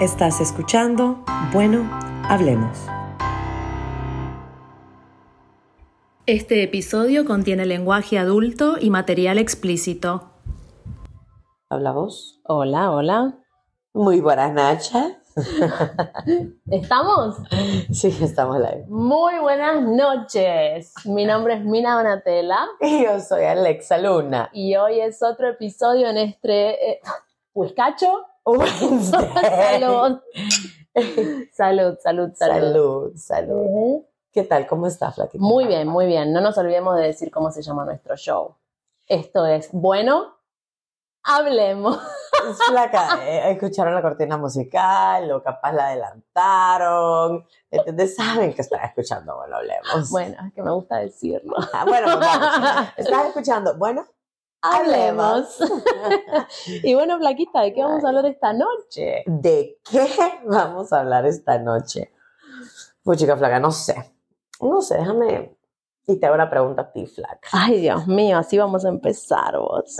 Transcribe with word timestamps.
Estás 0.00 0.40
escuchando 0.40 1.24
Bueno, 1.52 1.90
hablemos. 2.28 2.86
Este 6.24 6.62
episodio 6.62 7.24
contiene 7.24 7.66
lenguaje 7.66 8.16
adulto 8.16 8.76
y 8.80 8.90
material 8.90 9.38
explícito. 9.38 10.30
¿Habla 11.68 11.90
vos? 11.90 12.40
Hola, 12.44 12.92
hola. 12.92 13.38
Muy 13.92 14.20
buenas 14.20 14.52
noches. 14.52 15.16
¿Estamos? 16.70 17.38
Sí, 17.90 18.16
estamos 18.22 18.58
live. 18.60 18.84
Muy 18.86 19.36
buenas 19.40 19.82
noches. 19.82 20.94
Mi 21.06 21.24
nombre 21.24 21.54
es 21.54 21.64
Mina 21.64 21.96
Donatella. 21.96 22.68
Y 22.80 23.02
yo 23.02 23.18
soy 23.18 23.42
Alexa 23.42 23.98
Luna. 23.98 24.48
Y 24.52 24.76
hoy 24.76 25.00
es 25.00 25.24
otro 25.24 25.48
episodio 25.48 26.08
en 26.08 26.18
este... 26.18 26.92
Eh, 26.92 27.00
¿Huescacho? 27.52 28.27
Salud. 29.02 30.20
salud, 31.52 31.98
salud, 32.02 32.30
salud. 32.34 32.34
Salud, 32.34 33.16
salud. 33.16 34.02
¿Qué 34.32 34.44
tal? 34.44 34.66
¿Cómo 34.66 34.86
estás, 34.86 35.14
Flaquita? 35.14 35.42
Muy 35.42 35.66
bien, 35.66 35.88
muy 35.88 36.06
bien. 36.06 36.32
No 36.32 36.40
nos 36.40 36.56
olvidemos 36.58 36.96
de 36.96 37.02
decir 37.02 37.30
cómo 37.30 37.50
se 37.50 37.62
llama 37.62 37.84
nuestro 37.84 38.16
show. 38.16 38.56
Esto 39.06 39.46
es 39.46 39.70
Bueno, 39.72 40.36
hablemos. 41.22 41.98
Flaca, 42.68 43.26
eh, 43.26 43.52
escucharon 43.52 43.94
la 43.94 44.02
cortina 44.02 44.36
musical 44.36 45.30
o 45.32 45.42
capaz 45.42 45.72
la 45.72 45.88
adelantaron. 45.88 47.46
Entonces 47.70 48.14
saben 48.16 48.52
que 48.54 48.62
están 48.62 48.84
escuchando 48.84 49.36
Bueno, 49.36 49.56
hablemos. 49.56 50.10
Bueno, 50.10 50.36
es 50.46 50.54
que 50.54 50.62
me 50.62 50.70
gusta 50.72 50.98
decirlo. 50.98 51.56
Ah, 51.72 51.84
bueno, 51.84 52.06
pues 52.06 52.20
vamos. 52.20 52.88
Estás 52.96 53.26
escuchando 53.26 53.76
Bueno, 53.76 54.04
hablemos. 54.62 55.58
y 56.66 56.94
bueno, 56.94 57.18
Flaquita, 57.18 57.62
¿de 57.62 57.72
qué 57.72 57.82
vamos 57.82 58.04
a 58.04 58.08
hablar 58.08 58.26
esta 58.26 58.52
noche? 58.52 59.22
¿De 59.26 59.78
qué 59.90 60.06
vamos 60.44 60.92
a 60.92 61.00
hablar 61.00 61.26
esta 61.26 61.58
noche? 61.58 62.12
Pues 63.02 63.18
chica 63.18 63.36
flaca, 63.36 63.58
no 63.60 63.70
sé. 63.70 64.12
No 64.60 64.82
sé, 64.82 64.98
déjame. 64.98 65.56
Y 66.06 66.16
te 66.16 66.26
hago 66.26 66.34
una 66.34 66.50
pregunta 66.50 66.82
a 66.82 66.92
ti, 66.92 67.06
flaca. 67.06 67.48
Ay, 67.52 67.80
Dios 67.80 68.06
mío, 68.06 68.38
así 68.38 68.58
vamos 68.58 68.84
a 68.84 68.88
empezar 68.88 69.58
vos. 69.58 69.96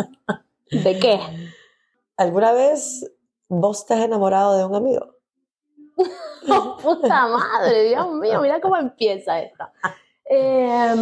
¿De 0.71 0.99
qué? 0.99 1.21
¿Alguna 2.17 2.53
vez 2.53 3.11
vos 3.49 3.87
te 3.87 3.95
has 3.95 4.01
enamorado 4.01 4.57
de 4.59 4.65
un 4.65 4.75
amigo? 4.75 5.15
oh, 6.49 6.77
puta 6.77 7.29
madre, 7.29 7.85
Dios 7.85 8.11
mío, 8.13 8.41
mira 8.41 8.61
cómo 8.61 8.77
empieza 8.77 9.41
esto. 9.41 9.65
Eh, 10.31 10.95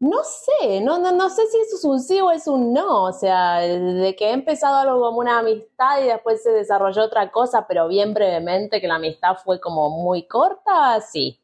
no 0.00 0.22
sé, 0.24 0.80
no, 0.80 0.98
no, 0.98 1.12
no 1.12 1.28
sé 1.28 1.46
si 1.48 1.58
eso 1.58 1.76
es 1.76 1.84
un 1.84 2.00
sí 2.00 2.20
o 2.22 2.30
es 2.30 2.46
un 2.46 2.72
no. 2.72 3.04
O 3.04 3.12
sea, 3.12 3.58
de 3.58 4.16
que 4.16 4.30
he 4.30 4.32
empezado 4.32 4.76
algo 4.78 5.00
como 5.00 5.18
una 5.18 5.38
amistad 5.38 6.00
y 6.02 6.06
después 6.06 6.42
se 6.42 6.50
desarrolló 6.50 7.04
otra 7.04 7.30
cosa, 7.30 7.66
pero 7.68 7.86
bien 7.86 8.14
brevemente, 8.14 8.80
que 8.80 8.88
la 8.88 8.94
amistad 8.96 9.36
fue 9.44 9.60
como 9.60 9.90
muy 9.90 10.26
corta, 10.26 11.00
sí. 11.02 11.38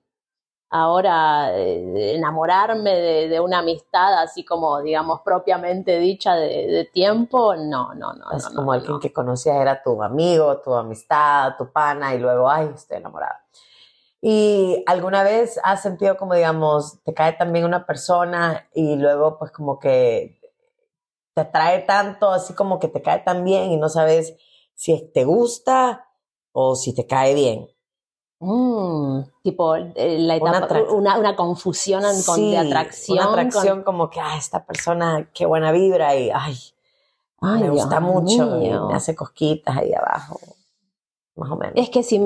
Ahora, 0.71 1.57
eh, 1.57 2.17
enamorarme 2.17 2.95
de, 2.95 3.29
de, 3.29 3.41
una 3.41 3.59
amistad 3.59 4.21
así 4.21 4.45
como, 4.45 4.81
digamos, 4.83 5.21
propiamente 5.21 5.99
dicha 5.99 6.35
de, 6.35 6.67
de 6.67 6.85
tiempo, 6.87 7.55
no, 7.57 7.95
no, 7.95 8.15
no. 8.15 8.33
Es 8.33 8.45
no, 8.51 8.57
como 8.57 8.67
no, 8.69 8.73
alguien 8.73 8.93
no. 8.93 9.01
que 9.01 9.13
conocías 9.13 9.57
era 9.57 9.83
tu 9.83 10.03
amigo, 10.03 10.59
tu 10.61 10.75
amistad, 10.75 11.57
tu 11.57 11.71
pana, 11.71 12.15
y 12.15 12.19
luego, 12.19 12.51
ay, 12.51 12.71
estoy 12.75 12.97
enamorada. 12.97 13.45
¿Y 14.29 14.83
alguna 14.87 15.23
vez 15.23 15.61
has 15.63 15.83
sentido 15.83 16.17
como, 16.17 16.35
digamos, 16.35 17.01
te 17.05 17.15
cae 17.15 17.35
también 17.35 17.65
una 17.65 17.87
persona 17.87 18.69
y 18.75 18.97
luego 18.97 19.39
pues 19.39 19.53
como 19.53 19.79
que 19.79 20.41
te 21.33 21.43
atrae 21.43 21.83
tanto, 21.83 22.33
así 22.33 22.53
como 22.53 22.81
que 22.81 22.89
te 22.89 23.01
cae 23.03 23.21
tan 23.21 23.45
bien 23.45 23.71
y 23.71 23.77
no 23.77 23.89
sabes 23.89 24.35
si 24.75 25.13
te 25.15 25.23
gusta 25.25 26.09
o 26.51 26.75
si 26.75 26.93
te 26.93 27.07
cae 27.07 27.35
bien? 27.35 27.69
Mm, 28.41 29.21
tipo 29.45 29.77
eh, 29.77 30.19
la 30.19 30.39
Una 30.39 30.59
etapa, 30.59 30.83
una, 30.93 31.19
una 31.21 31.37
confusión 31.37 32.05
en- 32.05 32.21
con, 32.25 32.35
Sí, 32.35 32.51
de 32.51 32.59
atracción. 32.59 33.19
Una 33.19 33.27
con- 33.31 33.39
atracción 33.39 33.83
como 33.85 34.11
que, 34.11 34.19
ah, 34.19 34.37
esta 34.37 34.67
persona, 34.67 35.31
qué 35.33 35.47
buena 35.47 35.71
vibra 35.71 36.17
y, 36.17 36.31
ay, 36.35 36.57
Ay, 37.41 37.63
me 37.63 37.71
gusta 37.71 38.01
mucho 38.01 38.61
y 38.61 38.71
me 38.71 38.95
hace 38.95 39.15
cosquitas 39.15 39.77
ahí 39.77 39.95
abajo, 39.95 40.41
más 41.37 41.51
o 41.51 41.57
menos. 41.57 41.75
Es 41.77 41.91
que 41.91 42.03
si, 42.03 42.17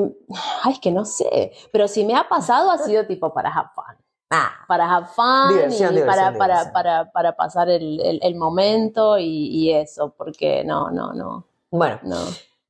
ay, 0.65 0.73
es 0.73 0.79
que 0.81 0.91
no 0.91 1.05
sé, 1.05 1.53
pero 1.73 1.89
si 1.89 2.05
me 2.05 2.15
ha 2.17 2.29
pasado 2.29 2.71
ha 2.71 2.79
sido 2.79 3.07
tipo 3.07 3.33
para 3.33 3.51
have 3.51 3.69
fun. 3.75 3.85
Ah, 4.33 4.53
Para 4.69 4.89
have 4.95 5.09
fun 5.09 5.49
Diversión, 5.49 5.93
y 5.93 5.97
diversión, 5.97 6.07
para, 6.07 6.39
para, 6.39 6.55
diversión. 6.55 6.73
para, 6.73 7.11
para 7.13 7.37
pasar 7.37 7.69
el, 7.69 8.01
el, 8.01 8.21
el 8.23 8.35
momento 8.37 9.19
y, 9.19 9.25
y 9.49 9.73
eso, 9.75 10.15
porque 10.17 10.63
no, 10.65 10.91
no, 10.91 11.13
no, 11.13 11.45
bueno, 11.71 11.99
no. 12.05 12.17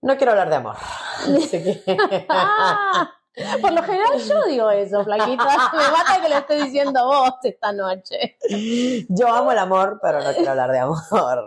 no 0.00 0.16
quiero 0.16 0.32
hablar 0.32 0.48
de 0.48 0.56
amor. 0.56 0.76
Por 3.60 3.72
lo 3.72 3.82
general 3.82 4.18
yo 4.18 4.44
digo 4.44 4.70
eso, 4.70 5.04
flaquita. 5.04 5.44
Me 5.72 5.90
mata 5.90 6.20
que 6.20 6.28
lo 6.28 6.36
esté 6.36 6.64
diciendo 6.64 7.06
vos 7.06 7.34
esta 7.44 7.72
noche. 7.72 8.36
Yo 9.08 9.28
amo 9.28 9.52
el 9.52 9.58
amor, 9.58 9.98
pero 10.02 10.22
no 10.22 10.32
quiero 10.32 10.50
hablar 10.50 10.72
de 10.72 10.78
amor. 10.80 10.98
Bueno, 11.10 11.42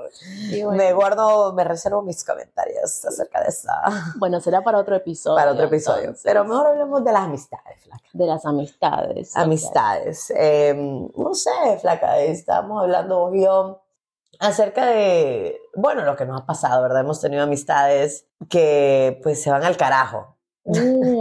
Me 0.71 0.93
guardo, 0.93 1.53
me 1.53 1.63
reservo 1.63 2.01
mis 2.01 2.23
comentarios 2.23 3.03
acerca 3.05 3.41
de 3.41 3.49
eso 3.49 3.63
bueno, 4.15 4.39
será 4.39 4.61
para 4.61 4.77
otro 4.77 4.95
episodio. 4.95 5.35
para 5.35 5.51
otro 5.51 5.65
episodio. 5.65 6.01
entonces, 6.01 6.23
Pero 6.23 6.43
mejor 6.43 6.67
hablemos 6.67 7.03
de 7.03 7.11
las 7.11 7.23
amistades, 7.23 7.79
flaca. 7.81 8.03
De 8.13 8.25
las 8.25 8.45
amistades. 8.45 9.35
Amistades. 9.35 10.33
Eh, 10.35 10.73
no 11.15 11.33
sé, 11.33 11.51
flaca, 11.81 12.19
estábamos 12.19 12.81
hablando 12.81 13.19
vos 13.19 13.35
y 13.35 13.43
yo 13.43 13.81
acerca 14.39 14.85
de, 14.85 15.59
bueno, 15.75 16.03
lo 16.03 16.15
que 16.15 16.25
nos 16.25 16.41
ha 16.41 16.45
pasado, 16.45 16.81
¿verdad? 16.83 17.01
Hemos 17.01 17.21
tenido 17.21 17.43
amistades 17.43 18.27
que 18.49 19.19
pues 19.23 19.41
se 19.41 19.51
van 19.51 19.63
al 19.63 19.77
carajo. 19.77 20.35
Mm. 20.65 21.12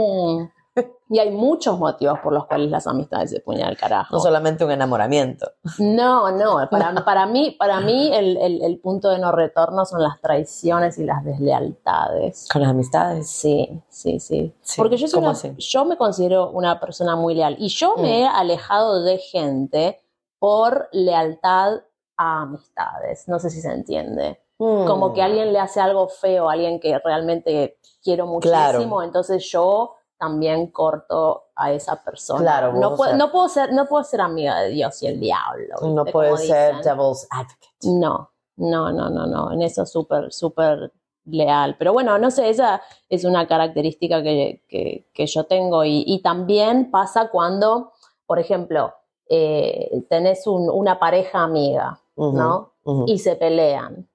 Y 1.15 1.19
hay 1.19 1.31
muchos 1.31 1.79
motivos 1.79 2.19
por 2.21 2.33
los 2.33 2.47
cuales 2.47 2.71
las 2.71 2.87
amistades 2.87 3.29
se 3.31 3.41
ponen 3.41 3.65
al 3.65 3.77
carajo. 3.77 4.17
No 4.17 4.21
solamente 4.23 4.65
un 4.65 4.71
enamoramiento. 4.71 5.53
No, 5.79 6.31
no, 6.31 6.67
para, 6.71 6.95
para 7.05 7.27
mí, 7.27 7.51
para 7.59 7.81
mí 7.81 8.11
el, 8.15 8.39
el- 8.39 8.63
el 8.63 8.79
punto 8.79 9.11
de 9.11 9.19
no 9.19 9.31
retorno 9.31 9.85
son 9.85 10.03
las 10.03 10.21
traiciones 10.23 10.97
y 10.99 11.05
las 11.05 11.23
deslealtades. 11.23 12.49
Con 12.51 12.63
las 12.63 12.71
amistades. 12.71 13.29
Sí, 13.29 13.69
sí, 13.89 14.19
sí. 14.21 14.55
Sí, 14.63 14.81
Porque 14.81 14.97
yo, 14.97 15.07
soy 15.07 15.55
yo 15.59 15.85
me 15.85 15.99
considero 15.99 16.49
una 16.51 16.81
persona 16.81 17.15
muy 17.15 17.35
leal 17.35 17.57
y 17.59 17.69
yo 17.69 17.95
me 17.97 18.21
he 18.23 18.27
alejado 18.27 19.03
de 19.03 19.19
gente 19.19 20.01
por 20.39 20.89
lealtad 20.93 21.83
a 22.17 22.43
amistades. 22.43 23.29
No 23.29 23.39
sé 23.39 23.51
si 23.51 23.61
se 23.61 23.71
entiende. 23.71 24.41
Como 24.57 25.09
Mm. 25.09 25.13
que 25.13 25.23
alguien 25.23 25.53
le 25.53 25.59
hace 25.59 25.81
algo 25.81 26.09
feo 26.09 26.49
a 26.49 26.53
alguien 26.53 26.79
que 26.81 26.99
realmente 27.05 27.79
quiero 28.03 28.27
muchísimo, 28.27 28.55
Claro. 28.57 29.03
entonces 29.03 29.45
yo 29.51 29.97
también 30.27 30.69
corto 30.69 31.47
a 31.57 31.73
esa 31.73 32.01
persona. 32.05 32.43
Claro, 32.43 32.73
no, 32.75 32.95
puedo, 32.97 33.17
no, 33.17 33.33
puedo 33.33 33.49
ser, 33.49 33.73
no 33.73 33.87
puedo 33.87 34.05
ser 34.05 34.21
amiga 34.21 34.61
de 34.61 34.69
Dios 34.69 35.03
y 35.03 35.09
el 35.09 35.19
diablo. 35.19 35.75
No 35.83 36.05
puede 36.05 36.37
ser 36.37 36.77
dicen. 36.77 36.97
devil's 36.97 37.27
advocate. 37.29 37.67
No, 37.83 38.31
no, 38.57 38.93
no, 38.93 39.11
no, 39.11 39.27
no. 39.27 39.51
En 39.51 39.63
eso 39.63 39.85
súper, 39.85 40.33
súper 40.33 40.93
leal. 41.25 41.75
Pero 41.77 41.93
bueno, 41.93 42.17
no 42.19 42.31
sé, 42.31 42.51
esa 42.51 42.81
es 43.09 43.25
una 43.25 43.49
característica 43.49 44.23
que, 44.23 44.63
que- 44.69 45.09
que 45.13 45.27
yo 45.27 45.43
tengo. 45.45 45.83
Y, 45.83 46.05
y 46.07 46.23
también 46.23 46.93
pasa 46.93 47.29
cuando, 47.31 47.91
por 48.25 48.39
ejemplo, 48.39 48.95
eh, 49.29 49.91
tenés 50.09 50.47
un- 50.47 50.71
una 50.71 51.01
pareja 51.01 51.43
amiga, 51.43 51.99
¿no? 52.17 52.75
Y 53.09 53.19
se 53.19 53.35
pelean. 53.35 54.09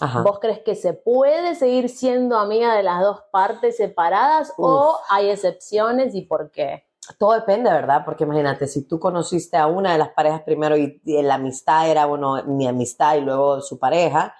Ajá. 0.00 0.22
¿Vos 0.22 0.38
crees 0.40 0.60
que 0.60 0.74
se 0.74 0.92
puede 0.94 1.54
seguir 1.54 1.88
siendo 1.88 2.38
amiga 2.38 2.74
de 2.74 2.82
las 2.82 3.00
dos 3.02 3.22
partes 3.32 3.76
separadas 3.76 4.52
o 4.56 4.98
hay 5.10 5.30
excepciones 5.30 6.14
y 6.14 6.22
por 6.22 6.50
qué? 6.50 6.84
Todo 7.18 7.32
depende, 7.32 7.70
¿verdad? 7.70 8.02
Porque 8.04 8.24
imagínate, 8.24 8.66
si 8.66 8.86
tú 8.86 9.00
conociste 9.00 9.56
a 9.56 9.66
una 9.66 9.92
de 9.92 9.98
las 9.98 10.10
parejas 10.10 10.42
primero 10.42 10.76
y, 10.76 11.00
y 11.04 11.22
la 11.22 11.34
amistad 11.34 11.88
era, 11.88 12.04
bueno, 12.06 12.42
mi 12.44 12.66
amistad 12.68 13.16
y 13.16 13.22
luego 13.22 13.60
su 13.62 13.78
pareja, 13.78 14.34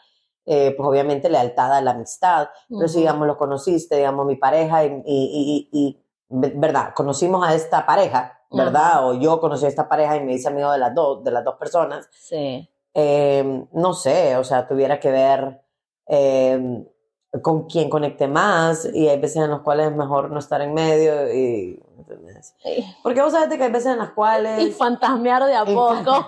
eh, 0.45 0.75
pues 0.77 0.87
obviamente 0.89 1.31
lealtad 1.31 1.73
a 1.73 1.81
la 1.81 1.93
amistad. 1.93 2.49
Pero 2.69 2.87
si, 2.89 2.99
digamos, 3.01 3.27
lo 3.27 3.37
conociste, 3.39 3.97
digamos, 3.97 4.27
mi 4.27 4.37
pareja 4.37 4.85
y, 4.85 5.03
y- 5.07 5.69
y- 5.73 5.79
y- 5.79 6.03
¿verdad? 6.29 6.93
Conocimos 6.95 7.47
a 7.47 7.55
esta 7.55 7.87
pareja, 7.87 8.39
¿verdad? 8.51 9.09
O 9.09 9.15
yo 9.15 9.41
conocí 9.41 9.65
a 9.65 9.69
esta 9.69 9.89
pareja 9.89 10.17
y 10.17 10.21
me 10.25 10.35
hice 10.35 10.49
amigo 10.49 10.71
de 10.71 10.79
las 10.79 10.95
dos, 10.95 11.25
de 11.25 11.31
las 11.31 11.45
dos 11.45 11.57
personas. 11.57 12.07
Sí. 12.13 12.69
Eh, 13.01 13.65
no 13.73 13.93
sé, 13.95 14.37
o 14.37 14.43
sea, 14.45 14.67
tuviera 14.67 14.99
que 14.99 15.11
ver 15.13 15.61
eh, 16.09 16.85
con 17.43 17.67
quién 17.69 17.89
conecte 17.89 18.27
más 18.27 18.89
y 18.93 19.07
hay 19.09 19.21
veces 19.21 19.37
en 19.37 19.51
las 19.51 19.61
cuales 19.61 19.87
es 19.91 19.97
mejor 19.97 20.31
no 20.31 20.39
estar 20.41 20.61
en 20.63 20.75
medio 20.75 21.33
y 21.33 21.81
porque 23.03 23.21
vos 23.21 23.33
sabes 23.33 23.55
que 23.57 23.63
hay 23.63 23.71
veces 23.71 23.93
en 23.93 23.99
las 23.99 24.09
Y 24.11 24.13
cuales 24.15 24.77
fantasmear 24.77 25.45
de 25.45 25.55
a 25.55 25.63
Y 25.71 25.75
poco. 25.75 26.27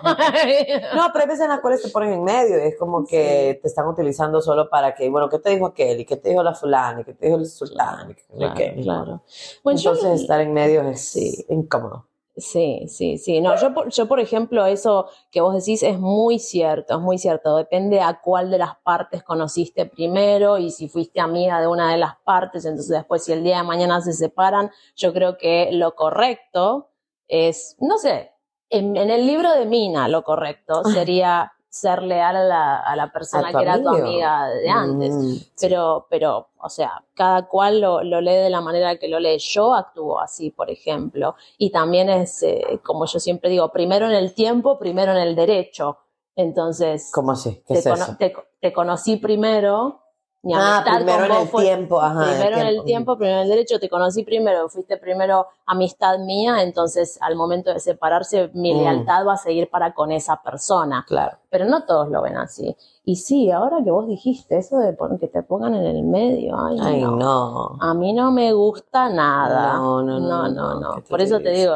no, 0.95 1.07
pero 1.11 1.21
hay 1.23 1.27
veces 1.27 1.41
en 1.41 1.49
las 1.49 1.59
cuales 1.59 1.81
te 1.81 1.89
ponen 1.89 2.13
en 2.13 2.23
medio 2.23 2.57
y 2.63 2.67
es 2.67 2.77
como 2.77 3.03
que 3.05 3.57
te 3.61 3.67
están 3.67 3.87
utilizando 3.87 4.41
solo 4.41 4.69
para 4.69 4.93
que, 4.93 5.09
bueno, 5.09 5.27
¿qué 5.27 5.39
te 5.39 5.49
dijo 5.49 5.65
aquel? 5.65 5.99
¿Y 6.01 6.05
qué 6.05 6.17
te 6.17 6.29
dijo 6.29 6.43
la 6.43 6.53
fulana? 6.53 7.01
¿Y 7.01 7.03
qué 7.03 7.13
te 7.15 7.25
dijo 7.25 7.37
el 7.39 7.45
sultán? 7.47 8.11
¿Y 8.11 8.13
qué- 8.53 8.75
Claro, 8.81 8.81
claro. 8.83 9.21
Entonces 9.65 10.21
estar 10.21 10.39
en 10.39 10.53
medio 10.53 10.81
es 10.83 11.01
Sí. 11.01 11.45
incómodo. 11.49 12.05
Sí, 12.37 12.85
sí, 12.87 13.17
sí. 13.17 13.41
No, 13.41 13.57
yo, 13.57 13.73
por- 13.73 13.89
yo, 13.89 14.07
por 14.07 14.19
ejemplo, 14.21 14.65
eso 14.65 15.07
que 15.31 15.41
vos 15.41 15.53
decís 15.53 15.83
es 15.83 15.99
muy 15.99 16.39
cierto, 16.39 16.95
es 16.95 17.01
muy 17.01 17.17
cierto. 17.17 17.57
Depende 17.57 17.99
a 17.99 18.21
cuál 18.21 18.49
de 18.49 18.57
las 18.57 18.77
partes 18.77 19.21
conociste 19.21 19.85
primero 19.85 20.57
y 20.57 20.71
si 20.71 20.87
fuiste 20.87 21.19
amiga 21.19 21.59
de 21.59 21.67
una 21.67 21.91
de 21.91 21.97
las 21.97 22.15
partes, 22.23 22.63
entonces 22.65 22.89
después 22.95 23.25
si 23.25 23.33
el 23.33 23.43
día 23.43 23.57
de 23.57 23.63
mañana 23.63 23.99
se 24.01 24.13
separan, 24.13 24.71
yo 24.95 25.11
creo 25.13 25.37
que 25.37 25.69
lo 25.73 25.93
correcto 25.93 26.89
es, 27.27 27.75
no 27.79 27.97
sé, 27.97 28.31
en, 28.69 28.95
en 28.95 29.09
el 29.09 29.27
libro 29.27 29.51
de 29.53 29.65
Mina 29.65 30.07
lo 30.07 30.23
correcto 30.23 30.83
sería 30.85 31.51
ser 31.71 32.03
leal 32.03 32.35
a 32.35 32.43
la, 32.43 32.79
a 32.81 32.95
la 32.97 33.11
persona 33.13 33.49
que 33.51 33.63
era 33.63 33.81
tu 33.81 33.87
amiga 34.01 34.49
de 34.49 34.69
antes. 34.69 35.13
Mm, 35.13 35.35
Pero, 35.59 36.05
pero, 36.09 36.49
o 36.59 36.69
sea, 36.69 37.01
cada 37.15 37.47
cual 37.47 37.79
lo, 37.79 38.03
lo 38.03 38.19
lee 38.19 38.33
de 38.35 38.49
la 38.49 38.59
manera 38.59 38.97
que 38.97 39.07
lo 39.07 39.19
lee. 39.21 39.37
Yo 39.39 39.73
actúo 39.73 40.19
así, 40.19 40.51
por 40.51 40.69
ejemplo. 40.69 41.35
Y 41.57 41.71
también 41.71 42.09
es, 42.09 42.43
eh, 42.43 42.79
como 42.83 43.05
yo 43.05 43.19
siempre 43.21 43.49
digo, 43.49 43.71
primero 43.71 44.05
en 44.05 44.11
el 44.13 44.33
tiempo, 44.33 44.77
primero 44.77 45.13
en 45.13 45.19
el 45.19 45.33
derecho. 45.33 45.97
Entonces, 46.35 47.09
¿Cómo 47.13 47.31
así? 47.31 47.63
¿Qué 47.65 47.73
te, 47.75 47.79
es 47.79 47.87
cono- 47.87 48.03
eso? 48.03 48.15
te- 48.19 48.35
te 48.59 48.73
conocí 48.73 49.15
primero. 49.17 50.00
Mi 50.43 50.55
Ah, 50.55 50.77
amistad 50.79 50.95
primero 50.95 51.25
en 51.25 51.31
el 51.41 51.47
fue- 51.49 51.63
tiempo, 51.63 52.01
ajá. 52.01 52.23
primero 52.25 52.57
en 52.57 52.65
el 52.67 52.83
tiempo, 52.83 53.15
primero 53.15 53.37
en 53.37 53.43
el 53.43 53.49
derecho, 53.49 53.79
te 53.79 53.87
conocí 53.89 54.23
primero, 54.23 54.67
fuiste 54.69 54.97
primero 54.97 55.45
amistad 55.67 56.17
mía, 56.17 56.63
entonces 56.63 57.19
al 57.21 57.35
momento 57.35 57.71
de 57.71 57.79
separarse 57.79 58.49
mi 58.55 58.73
Mm. 58.73 58.77
lealtad 58.79 59.27
va 59.27 59.33
a 59.33 59.37
seguir 59.37 59.69
para 59.69 59.93
con 59.93 60.11
esa 60.11 60.41
persona 60.41 61.05
Claro. 61.07 61.37
pero 61.51 61.65
no 61.65 61.85
todos 61.85 62.09
lo 62.09 62.23
ven 62.23 62.37
así. 62.37 62.75
Y 63.05 63.17
sí, 63.17 63.51
ahora 63.51 63.83
que 63.83 63.91
vos 63.91 64.07
dijiste 64.07 64.57
eso 64.57 64.77
de 64.79 64.97
que 65.19 65.27
te 65.27 65.43
pongan 65.43 65.75
en 65.75 65.85
el 65.85 66.01
medio, 66.03 66.55
ay, 66.59 66.77
Ay, 66.81 67.01
no. 67.01 67.11
no. 67.17 67.77
A 67.79 67.93
mí 67.93 68.11
no 68.11 68.31
me 68.31 68.51
gusta 68.53 69.09
nada. 69.09 69.73
No, 69.75 70.01
no, 70.01 70.19
no, 70.19 70.47
no, 70.49 70.49
no, 70.49 70.79
no. 70.79 70.95
qué 70.95 71.01
Por 71.03 71.21
eso 71.21 71.39
te 71.39 71.51
digo, 71.51 71.75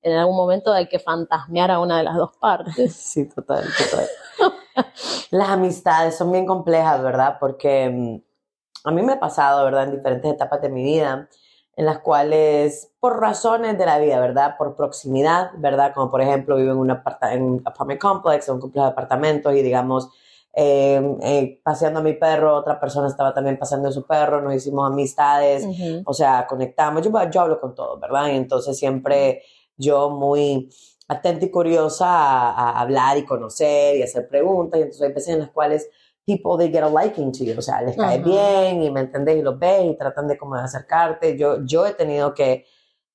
en 0.00 0.16
algún 0.16 0.36
momento 0.36 0.72
hay 0.72 0.88
que 0.88 0.98
fantasmear 0.98 1.70
a 1.70 1.80
una 1.80 1.98
de 1.98 2.04
las 2.04 2.16
dos 2.16 2.30
partes. 2.40 2.74
Sí, 2.96 3.28
total, 3.28 3.64
total. 3.76 4.06
Las 5.30 5.48
amistades 5.50 6.16
son 6.16 6.32
bien 6.32 6.46
complejas, 6.46 7.02
¿verdad? 7.02 7.36
Porque 7.40 7.88
mm, 7.90 8.88
a 8.88 8.90
mí 8.92 9.02
me 9.02 9.14
ha 9.14 9.20
pasado, 9.20 9.64
¿verdad? 9.64 9.84
En 9.84 9.96
diferentes 9.96 10.32
etapas 10.32 10.60
de 10.62 10.68
mi 10.68 10.82
vida, 10.82 11.28
en 11.76 11.84
las 11.86 11.98
cuales, 11.98 12.92
por 13.00 13.20
razones 13.20 13.76
de 13.78 13.86
la 13.86 13.98
vida, 13.98 14.18
¿verdad? 14.20 14.56
Por 14.56 14.76
proximidad, 14.76 15.50
¿verdad? 15.58 15.92
Como 15.94 16.10
por 16.10 16.22
ejemplo, 16.22 16.56
vivo 16.56 16.72
en 16.72 16.78
un, 16.78 16.90
aparta- 16.90 17.32
en 17.34 17.42
un 17.42 17.62
apartment 17.64 18.00
complex, 18.00 18.48
en 18.48 18.54
un 18.54 18.60
complejo 18.60 18.86
de 18.86 18.92
apartamentos 18.92 19.54
y 19.54 19.62
digamos, 19.62 20.08
eh, 20.54 21.16
eh, 21.20 21.60
paseando 21.62 22.00
a 22.00 22.02
mi 22.02 22.14
perro, 22.14 22.56
otra 22.56 22.80
persona 22.80 23.08
estaba 23.08 23.34
también 23.34 23.58
paseando 23.58 23.88
a 23.90 23.92
su 23.92 24.06
perro, 24.06 24.40
nos 24.40 24.54
hicimos 24.54 24.90
amistades, 24.90 25.66
o 26.06 26.14
sea, 26.14 26.46
conectamos. 26.46 27.02
Yo, 27.02 27.10
yo 27.30 27.40
hablo 27.42 27.60
con 27.60 27.74
todos, 27.74 28.00
¿verdad? 28.00 28.28
Y 28.28 28.36
entonces 28.36 28.78
siempre 28.78 29.42
yo 29.76 30.08
muy 30.08 30.70
atenta 31.08 31.44
y 31.44 31.50
curiosa 31.50 32.06
a, 32.06 32.50
a 32.50 32.80
hablar 32.80 33.18
y 33.18 33.24
conocer 33.24 33.96
y 33.96 34.02
hacer 34.02 34.28
preguntas. 34.28 34.78
Y 34.78 34.82
entonces 34.82 35.02
hay 35.02 35.12
veces 35.12 35.28
en 35.34 35.40
las 35.40 35.50
cuales 35.50 35.88
people, 36.26 36.58
they 36.58 36.68
get 36.68 36.82
a 36.82 36.88
liking 36.90 37.30
to 37.32 37.44
you, 37.44 37.54
o 37.56 37.62
sea, 37.62 37.80
les 37.82 37.96
cae 37.96 38.16
Ajá. 38.16 38.24
bien 38.24 38.82
y 38.82 38.90
me 38.90 39.00
entendés 39.00 39.36
y 39.36 39.42
los 39.42 39.58
ves 39.58 39.84
y 39.84 39.96
tratan 39.96 40.26
de 40.26 40.36
como 40.36 40.56
de 40.56 40.62
acercarte. 40.62 41.38
Yo, 41.38 41.64
yo 41.64 41.86
he 41.86 41.94
tenido 41.94 42.34
que 42.34 42.66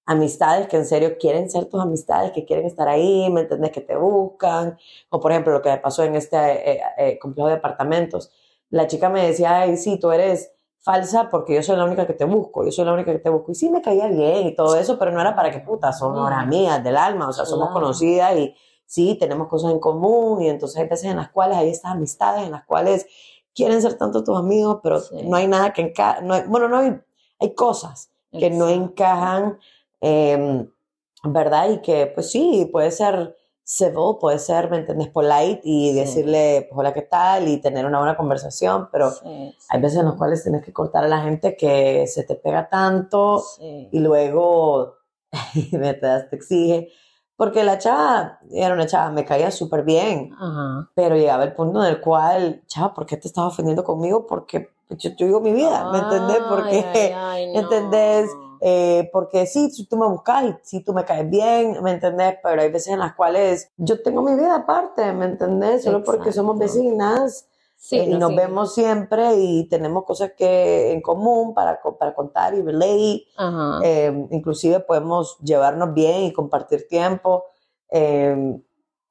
amistades 0.05 0.67
que 0.67 0.77
en 0.77 0.85
serio 0.85 1.17
quieren 1.19 1.49
ser 1.49 1.65
tus 1.65 1.81
amistades, 1.81 2.31
que 2.31 2.45
quieren 2.45 2.65
estar 2.65 2.87
ahí, 2.87 3.29
¿me 3.29 3.41
entendés? 3.41 3.71
Que 3.71 3.81
te 3.81 3.95
buscan. 3.97 4.77
O 5.09 5.19
por 5.19 5.31
ejemplo, 5.31 5.53
lo 5.53 5.61
que 5.61 5.69
me 5.69 5.77
pasó 5.77 6.03
en 6.03 6.15
este 6.15 6.37
eh, 6.37 6.81
eh, 6.97 7.19
complejo 7.19 7.49
de 7.49 7.55
apartamentos. 7.55 8.31
La 8.69 8.87
chica 8.87 9.09
me 9.09 9.27
decía, 9.27 9.59
ay, 9.59 9.75
sí, 9.75 9.99
tú 9.99 10.11
eres 10.11 10.53
falsa 10.81 11.29
porque 11.29 11.53
yo 11.55 11.63
soy 11.63 11.77
la 11.77 11.85
única 11.85 12.07
que 12.07 12.13
te 12.13 12.25
busco, 12.25 12.65
yo 12.65 12.71
soy 12.71 12.85
la 12.85 12.93
única 12.93 13.11
que 13.11 13.19
te 13.19 13.29
busco. 13.29 13.51
Y 13.51 13.55
sí, 13.55 13.69
me 13.69 13.81
caía 13.81 14.07
bien 14.07 14.47
y 14.47 14.55
todo 14.55 14.75
eso, 14.75 14.97
pero 14.97 15.11
no 15.11 15.21
era 15.21 15.35
para 15.35 15.51
que 15.51 15.59
puta, 15.59 15.93
son 15.93 16.17
horas 16.17 16.45
mías 16.47 16.83
del 16.83 16.97
alma, 16.97 17.29
o 17.29 17.33
sea, 17.33 17.45
somos 17.45 17.67
Claro. 17.69 17.81
conocidas 17.81 18.35
y 18.37 18.55
sí, 18.85 19.15
tenemos 19.19 19.47
cosas 19.47 19.71
en 19.71 19.79
común 19.79 20.41
y 20.41 20.49
entonces 20.49 20.77
hay 20.81 20.87
veces 20.87 21.05
en 21.11 21.17
las 21.17 21.29
cuales 21.29 21.57
hay 21.57 21.69
estas 21.69 21.91
amistades 21.91 22.43
en 22.45 22.51
las 22.51 22.65
cuales 22.65 23.05
quieren 23.53 23.81
ser 23.81 23.93
tanto 23.97 24.23
tus 24.23 24.37
amigos, 24.37 24.79
pero 24.81 24.99
Sí. 24.99 25.21
no 25.23 25.37
hay 25.37 25.47
nada 25.47 25.71
que 25.71 25.81
encaje, 25.81 26.21
no 26.23 26.33
hay- 26.33 26.43
bueno, 26.47 26.67
no 26.67 26.77
hay, 26.79 26.99
hay 27.39 27.53
cosas 27.53 28.09
que 28.31 28.49
no 28.49 28.67
encajan, 28.69 29.59
eh, 30.01 30.67
¿verdad? 31.23 31.69
Y 31.69 31.81
que, 31.81 32.07
pues 32.07 32.31
sí, 32.31 32.67
puede 32.71 32.91
ser 32.91 33.35
civil, 33.71 34.17
puede 34.19 34.37
ser, 34.37 34.69
¿me 34.69 34.77
entiendes? 34.77 35.07
Polite 35.07 35.61
y 35.63 35.89
Sí. 35.91 35.95
decirle, 35.95 36.67
pues, 36.69 36.77
hola, 36.77 36.93
¿qué 36.93 37.03
tal? 37.03 37.47
Y 37.47 37.57
tener 37.57 37.85
una 37.85 37.99
buena 37.99 38.17
conversación, 38.17 38.89
pero 38.91 39.11
Sí, 39.11 39.19
sí, 39.57 39.67
hay 39.69 39.81
veces 39.81 39.99
en 39.99 40.05
las 40.07 40.15
cuales 40.15 40.43
tienes 40.43 40.63
que 40.63 40.73
cortar 40.73 41.05
a 41.05 41.07
la 41.07 41.21
gente 41.21 41.55
que 41.55 42.05
se 42.07 42.23
te 42.23 42.35
pega 42.35 42.67
tanto 42.69 43.41
y 43.59 43.99
luego 43.99 44.95
me 45.71 45.93
te, 45.93 46.35
exige. 46.35 46.89
Porque 47.37 47.63
la 47.63 47.77
chava 47.77 48.39
era 48.51 48.73
una 48.73 48.85
chava, 48.85 49.09
me 49.09 49.23
caía 49.25 49.49
súper 49.49 49.83
bien, 49.83 50.31
Ajá. 50.37 50.89
pero 50.93 51.15
llegaba 51.15 51.43
el 51.45 51.53
punto 51.53 51.81
en 51.81 51.89
el 51.89 52.01
cual, 52.01 52.61
chava, 52.67 52.93
¿por 52.93 53.05
qué 53.05 53.17
te 53.17 53.27
estás 53.29 53.45
ofendiendo 53.45 53.83
conmigo? 53.83 54.27
Porque 54.27 54.69
yo, 54.89 55.11
yo 55.17 55.25
vivo 55.25 55.39
mi 55.39 55.53
vida, 55.53 55.89
¿me 55.91 55.99
entendés? 55.99 56.41
Porque, 56.47 56.85
Ay, 56.93 56.93
ay, 56.93 57.13
ay, 57.15 57.53
no. 57.53 57.59
¿entendés? 57.61 58.29
Eh, 58.63 59.09
porque 59.11 59.47
sí, 59.47 59.71
tú 59.89 59.97
me 59.97 60.07
buscas 60.07 60.43
y 60.45 60.55
si 60.61 60.83
tú 60.83 60.93
me 60.93 61.03
caes 61.03 61.27
bien, 61.29 61.81
¿me 61.81 61.91
entendés? 61.91 62.35
Pero 62.43 62.61
hay 62.61 62.71
veces 62.71 62.93
en 62.93 62.99
las 62.99 63.15
cuales 63.15 63.71
yo 63.75 64.01
tengo 64.03 64.21
mi 64.21 64.35
vida 64.35 64.55
aparte, 64.55 65.11
¿me 65.13 65.25
entendés? 65.25 65.83
Solo 65.83 66.03
porque 66.03 66.31
somos 66.31 66.61
Exacto. 66.61 66.79
vecinas 66.79 67.47
Sí, 67.81 67.97
eh, 67.97 68.03
y 68.03 68.13
no, 68.13 68.19
nos 68.19 68.29
sí. 68.29 68.35
vemos 68.35 68.73
siempre 68.75 69.33
y 69.37 69.67
tenemos 69.67 70.05
cosas 70.05 70.33
que 70.37 70.91
en 70.91 71.01
común 71.01 71.55
para, 71.55 71.81
para 71.97 72.13
contar 72.13 72.53
y. 72.53 73.27
Ajá. 73.35 73.79
Eh, 73.83 74.27
inclusive 74.29 74.81
podemos 74.81 75.39
llevarnos 75.39 75.91
bien 75.91 76.25
y 76.25 76.31
compartir 76.31 76.87
tiempo. 76.87 77.45
Eh, 77.89 78.61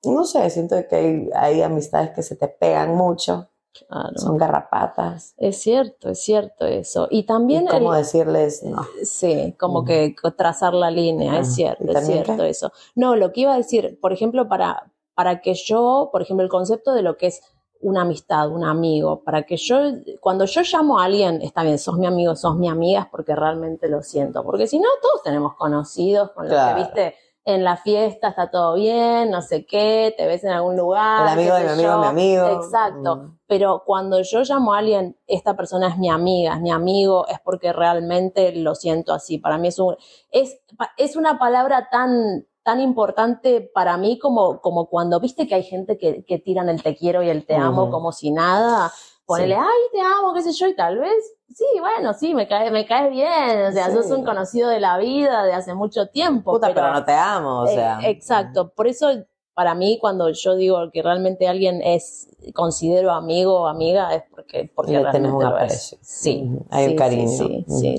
no 0.05 0.25
sé, 0.25 0.49
siento 0.51 0.77
que 0.89 0.95
hay, 0.95 1.31
hay 1.35 1.63
amistades 1.63 2.11
que 2.11 2.23
se 2.23 2.37
te 2.37 2.47
pegan 2.47 2.95
mucho, 2.95 3.50
claro. 3.73 4.17
son 4.19 4.37
garrapatas. 4.37 5.35
Es 5.37 5.59
cierto, 5.61 6.09
es 6.11 6.21
cierto 6.21 6.67
eso. 6.67 7.07
Y 7.11 7.25
también 7.25 7.65
Y 7.65 7.69
cómo 7.69 7.93
el- 7.95 7.99
decirles, 8.03 8.63
no. 8.63 8.87
Sí, 9.03 9.55
como 9.59 9.79
Ujú. 9.81 9.87
que 9.87 10.15
trazar 10.37 10.75
la 10.75 10.91
línea, 10.91 11.39
es 11.39 11.47
Ajá. 11.49 11.55
cierto, 11.55 11.85
¿Y 11.93 11.97
es 11.97 12.07
cierto 12.07 12.37
qué? 12.39 12.49
eso. 12.51 12.73
No, 12.95 13.17
lo 13.17 13.33
que 13.33 13.43
iba 13.43 13.55
a 13.55 13.57
decir, 13.57 13.99
por 14.01 14.13
ejemplo, 14.13 14.49
para, 14.49 14.91
para 15.15 15.41
que 15.41 15.55
yo, 15.55 16.09
por 16.13 16.23
ejemplo, 16.23 16.45
el 16.45 16.51
concepto 16.51 16.93
de 16.93 17.03
lo 17.03 17.17
que 17.17 17.29
es 17.29 17.43
una 17.83 18.03
amistad, 18.03 18.51
un 18.51 18.63
amigo, 18.65 19.23
para 19.25 19.45
que 19.45 19.57
yo, 19.57 19.79
cuando 20.21 20.45
yo 20.45 20.61
llamo 20.71 20.99
a 21.01 21.05
alguien, 21.05 21.41
está 21.41 21.63
bien, 21.63 21.79
sos 21.79 21.97
mi 21.97 22.07
amigo, 22.07 22.37
sos 22.37 22.55
mi 22.57 22.69
amiga, 22.69 23.01
es 23.01 23.07
porque 23.07 23.35
realmente 23.35 23.89
lo 23.89 24.03
siento, 24.03 24.43
porque 24.45 24.67
si 24.67 24.79
no, 24.79 24.89
todos 25.01 25.23
tenemos 25.23 25.55
conocidos 25.55 26.31
con 26.33 26.45
los 26.45 26.53
Claro. 26.53 26.77
que, 26.77 26.83
viste, 26.83 27.15
en 27.55 27.65
la 27.65 27.77
fiesta 27.77 28.29
está 28.29 28.51
todo 28.51 28.75
bien, 28.75 29.31
no 29.31 29.43
sé 29.43 29.67
qué, 29.67 30.15
te 30.17 30.27
ves 30.27 30.45
en 30.45 30.51
algún 30.51 30.77
lugar. 30.77 31.23
El 31.23 31.39
amigo 31.39 31.55
de 31.55 31.65
mi 31.65 31.69
amigo, 31.71 31.89
yo. 31.89 31.99
mi 31.99 32.07
amigo. 32.07 32.47
Exacto. 32.63 33.17
Mm. 33.17 33.39
Pero 33.47 33.83
cuando 33.85 34.21
yo 34.23 34.43
llamo 34.43 34.75
a 34.75 34.79
alguien, 34.79 35.17
esta 35.27 35.57
persona 35.57 35.89
es 35.89 35.99
mi 35.99 36.09
amiga, 36.09 36.55
es 36.55 36.61
mi 36.61 36.71
amigo, 36.71 37.27
es 37.29 37.39
porque 37.41 37.73
realmente 37.73 38.55
lo 38.57 38.75
siento 38.75 39.13
así. 39.13 39.39
Para 39.39 39.59
mí 39.59 39.69
es 39.69 39.79
un, 39.79 39.97
es, 40.31 40.61
es 40.97 41.17
una 41.17 41.39
palabra 41.39 41.89
tan, 41.91 42.47
tan 42.63 42.81
importante 42.81 43.71
para 43.75 43.97
mí 43.97 44.19
como, 44.19 44.61
como 44.61 44.87
cuando 44.87 45.21
viste 45.21 45.47
que 45.49 45.55
hay 45.55 45.65
gente 45.65 45.99
que, 45.99 46.25
que 46.25 46.39
tiran 46.39 46.69
el 46.69 46.83
te 46.83 46.97
quiero 46.97 47.23
y 47.23 47.29
el 47.29 47.47
te 47.47 47.57
amo 47.57 47.91
como 47.91 48.13
si 48.13 48.31
nada. 48.31 48.93
Ponele, 49.35 49.55
Sí. 49.55 49.61
ay, 49.61 49.83
te 49.93 50.01
amo, 50.01 50.35
qué 50.35 50.43
sé 50.43 50.53
yo, 50.53 50.67
y 50.67 50.75
tal 50.75 50.99
vez, 50.99 51.37
sí, 51.55 51.65
bueno, 51.79 52.13
sí, 52.15 52.35
me 52.35 52.49
caes 52.49 52.73
me 52.73 52.85
caes 52.87 53.11
bien, 53.11 53.67
o 53.69 53.73
sea, 53.73 53.87
Sí. 53.91 53.93
sos 53.97 54.11
un 54.11 54.25
conocido 54.25 54.69
de 54.69 54.81
la 54.81 54.99
vida 54.99 55.45
de 55.45 55.53
hace 55.53 55.75
mucho 55.75 56.07
tiempo. 56.09 56.53
Puta, 56.53 56.73
pero, 56.75 56.93
no 56.93 57.05
te 57.05 57.13
amo, 57.13 57.61
o 57.61 57.67
Eh, 57.67 57.75
sea. 57.75 57.99
exacto, 58.03 58.73
por 58.75 58.87
eso 58.89 59.09
para 59.55 59.75
mí 59.75 59.99
cuando 60.01 60.31
yo 60.31 60.55
digo 60.55 60.91
que 60.93 61.03
realmente 61.03 61.47
alguien 61.47 61.83
es 61.83 62.29
considero 62.55 63.11
amigo 63.13 63.63
o 63.63 63.67
amiga 63.67 64.15
es 64.15 64.23
porque 64.31 64.71
porque 64.75 64.93
Le 64.93 64.99
tenés 64.99 65.13
realmente 65.13 65.37
un 65.37 65.45
aprecio. 65.45 65.99
Sí. 66.01 66.51
Hay 66.71 66.85
sí, 66.87 66.91
un 66.93 66.97
cariño. 66.97 67.45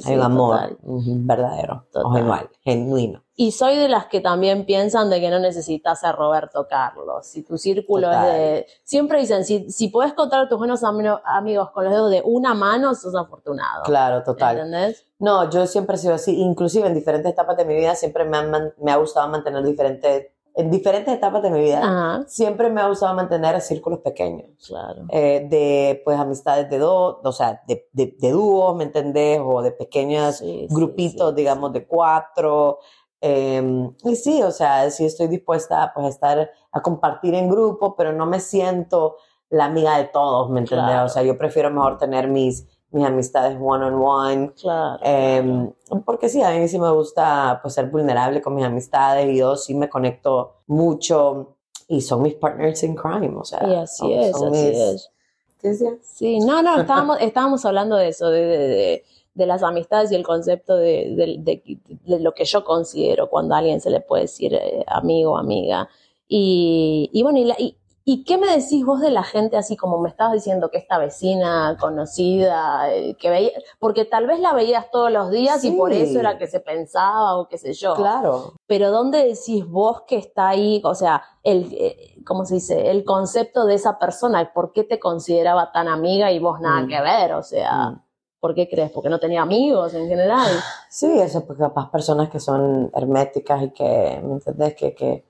Hay 0.06 0.16
un 0.16 0.22
amor 0.24 0.56
total. 0.60 0.78
verdadero, 0.84 1.86
o 1.94 2.02
Total. 2.02 2.50
genuino. 2.64 3.24
Y 3.44 3.52
soy 3.54 3.76
de 3.76 3.88
las 3.90 4.06
que 4.06 4.22
también 4.22 4.66
piensan 4.68 5.10
de 5.10 5.20
que 5.20 5.32
no 5.32 5.40
necesitas 5.40 6.04
a 6.04 6.12
Roberto 6.12 6.68
Carlos. 6.70 7.26
Si 7.26 7.42
tu 7.42 7.58
círculo 7.58 8.08
Total. 8.08 8.28
es 8.28 8.34
de... 8.36 8.68
Siempre 8.84 9.20
dicen, 9.20 9.44
si, 9.46 9.68
si 9.72 9.88
podés 9.88 10.14
contar 10.14 10.42
a 10.42 10.48
tus 10.48 10.60
buenos 10.60 10.84
ami- 10.84 11.20
amigos 11.26 11.72
con 11.72 11.86
los 11.86 11.92
dedos 11.92 12.12
de 12.12 12.22
una 12.24 12.54
mano, 12.54 12.94
sos 12.94 13.16
afortunado. 13.16 13.82
Claro, 13.86 14.22
total. 14.24 14.58
¿Entendés? 14.58 15.08
No, 15.18 15.50
yo 15.50 15.66
siempre 15.66 15.96
he 15.96 16.00
sido 16.00 16.14
así, 16.14 16.40
inclusive 16.40 16.86
en 16.88 16.94
diferentes 16.94 17.32
etapas 17.32 17.58
de 17.58 17.66
mi 17.66 17.74
vida 17.74 17.96
siempre 17.96 18.26
me, 18.26 18.38
han 18.38 18.74
me 18.80 18.92
ha 18.92 18.98
gustado 18.98 19.28
mantener 19.28 19.64
diferentes, 19.64 20.28
en 20.54 20.70
diferentes 20.70 21.12
etapas 21.14 21.42
de 21.42 21.50
mi 21.50 21.62
vida, 21.62 21.80
Ajá, 21.80 22.24
siempre 22.28 22.70
me 22.70 22.82
ha 22.82 22.88
gustado 22.90 23.14
mantener 23.16 23.60
círculos 23.62 24.00
pequeños, 24.00 24.50
claro. 24.68 25.06
eh, 25.10 25.48
de 25.50 26.02
pues 26.04 26.20
amistades 26.20 26.70
de 26.70 26.78
dos, 26.78 27.18
o 27.24 27.32
sea, 27.32 27.62
de, 27.68 27.88
de, 27.94 28.16
de 28.20 28.32
dúos, 28.32 28.76
¿me 28.76 28.84
entendés? 28.84 29.40
O 29.44 29.62
de 29.62 29.72
pequeños 29.72 30.38
Sí, 30.38 30.68
sí, 30.70 30.76
grupitos, 30.76 31.30
sí, 31.30 31.36
digamos, 31.36 31.72
de 31.74 31.88
cuatro. 31.88 32.80
Eh, 33.22 33.90
y 34.04 34.16
sí, 34.16 34.42
o 34.44 34.52
sea, 34.52 34.90
sí 34.92 35.06
estoy 35.06 35.28
dispuesta 35.28 35.92
pues, 35.94 36.06
a 36.06 36.10
estar, 36.10 36.52
a 36.72 36.82
compartir 36.82 37.36
en 37.36 37.50
grupo, 37.50 37.96
pero 37.96 38.12
no 38.14 38.26
me 38.26 38.40
siento 38.40 39.16
la 39.50 39.66
amiga 39.66 39.98
de 39.98 40.06
todos, 40.06 40.50
¿me 40.50 40.60
entendés? 40.62 40.86
Claro. 40.88 41.06
O 41.06 41.10
sea, 41.10 41.24
yo 41.24 41.38
prefiero 41.38 41.70
mejor 41.72 41.98
tener 41.98 42.28
mis, 42.28 42.66
mis 42.92 43.06
amistades 43.06 43.58
one 43.62 43.86
on 43.86 43.94
one. 44.02 44.52
Claro. 44.60 45.00
Em, 45.04 45.72
porque 46.06 46.30
sí, 46.30 46.42
a 46.42 46.52
mí 46.52 46.68
sí 46.68 46.80
me 46.80 46.90
gusta 46.92 47.60
pues 47.62 47.74
ser 47.74 47.88
vulnerable 47.90 48.42
con 48.42 48.56
mis 48.56 48.66
amistades 48.66 49.30
y 49.30 49.38
yo 49.38 49.56
sí 49.56 49.76
me 49.76 49.90
conecto 49.90 50.62
mucho 50.68 51.58
y 51.88 52.02
son 52.02 52.22
mis 52.22 52.36
partners 52.36 52.82
in 52.84 52.96
crime, 52.96 53.34
o 53.38 53.44
sea. 53.44 53.68
Y 53.68 53.76
así 53.76 53.98
son- 54.00 54.12
es, 54.12 54.32
son 54.38 54.54
así 54.54 54.66
mis- 54.68 54.78
es. 54.78 55.12
¿Qué 55.60 55.68
decía? 55.70 55.92
Sí, 56.02 56.40
no, 56.40 56.64
no, 56.64 56.80
estábamos, 56.80 57.18
estábamos 57.22 57.66
hablando 57.66 57.96
de 57.98 58.08
eso, 58.08 58.30
de, 58.30 58.46
de- 58.46 58.68
de- 58.68 59.04
de 59.34 59.46
las 59.46 59.64
amistades 59.64 60.12
y 60.12 60.16
el 60.16 60.24
concepto 60.24 60.76
de, 60.76 61.14
de- 61.16 61.36
de- 61.40 61.80
de 62.06 62.20
lo 62.20 62.34
que 62.34 62.46
yo 62.46 62.64
considero 62.66 63.30
cuando 63.30 63.56
a 63.56 63.60
alguien 63.60 63.80
se 63.82 63.90
le 63.90 64.02
puede 64.02 64.24
decir 64.24 64.54
eh, 64.54 64.84
amigo 64.88 65.38
amiga. 65.38 65.88
Y, 66.28 67.10
y 67.14 67.24
bueno, 67.24 67.40
y, 67.40 67.46
la- 67.46 67.56
y- 67.58 67.78
¿y 68.04 68.24
qué 68.24 68.38
me 68.38 68.48
decís 68.48 68.84
vos 68.86 69.00
de 69.00 69.12
la 69.12 69.24
gente 69.24 69.58
así 69.58 69.78
como 69.78 70.00
me 70.00 70.10
estabas 70.10 70.34
diciendo 70.34 70.70
que 70.70 70.78
esta 70.80 70.98
vecina 70.98 71.78
conocida, 71.80 72.94
eh, 72.94 73.16
que 73.16 73.30
veía, 73.30 73.52
porque 73.80 74.06
tal 74.06 74.28
vez 74.28 74.40
la 74.40 74.54
veías 74.54 74.90
todos 74.92 75.12
los 75.12 75.30
días 75.32 75.64
y 75.64 75.72
por 75.72 75.94
eso 75.94 76.20
era 76.20 76.38
que 76.38 76.48
se 76.48 76.60
pensaba 76.60 77.38
o 77.38 77.48
qué 77.48 77.58
sé 77.58 77.74
yo 77.74 77.94
Claro. 77.96 78.54
pero 78.68 78.92
¿dónde 78.92 79.20
decís 79.26 79.66
vos 79.68 80.02
que 80.08 80.18
está 80.18 80.50
ahí, 80.50 80.82
o 80.84 80.96
sea, 80.96 81.22
el, 81.44 81.72
eh, 81.74 82.16
¿cómo 82.26 82.44
se 82.46 82.56
dice? 82.56 82.90
El 82.92 83.04
concepto 83.06 83.66
de 83.66 83.76
esa 83.76 83.98
persona, 84.00 84.52
¿por 84.54 84.74
qué 84.74 84.84
te 84.84 85.00
consideraba 85.00 85.72
tan 85.72 85.88
amiga 85.88 86.32
y 86.32 86.40
vos 86.40 86.60
nada 86.60 86.82
Mm. 86.82 86.88
que 86.88 87.02
ver? 87.02 87.34
O 87.34 87.44
sea, 87.44 87.92
Mm. 87.92 88.02
¿Por 88.42 88.56
qué 88.56 88.68
crees? 88.68 88.92
¿Porque 88.92 89.08
no 89.08 89.20
tenía 89.20 89.44
amigos 89.44 89.94
en 89.94 90.10
general? 90.10 90.52
Sí, 90.90 91.08
eso, 91.20 91.46
porque 91.46 91.62
capaz 91.62 91.90
personas 91.90 92.30
que 92.30 92.40
son 92.40 92.92
herméticas 92.94 93.64
y 93.64 93.70
que, 93.70 94.20
¿me 94.24 94.34
entendés? 94.34 94.76
Que, 94.76 94.94
que... 94.94 95.26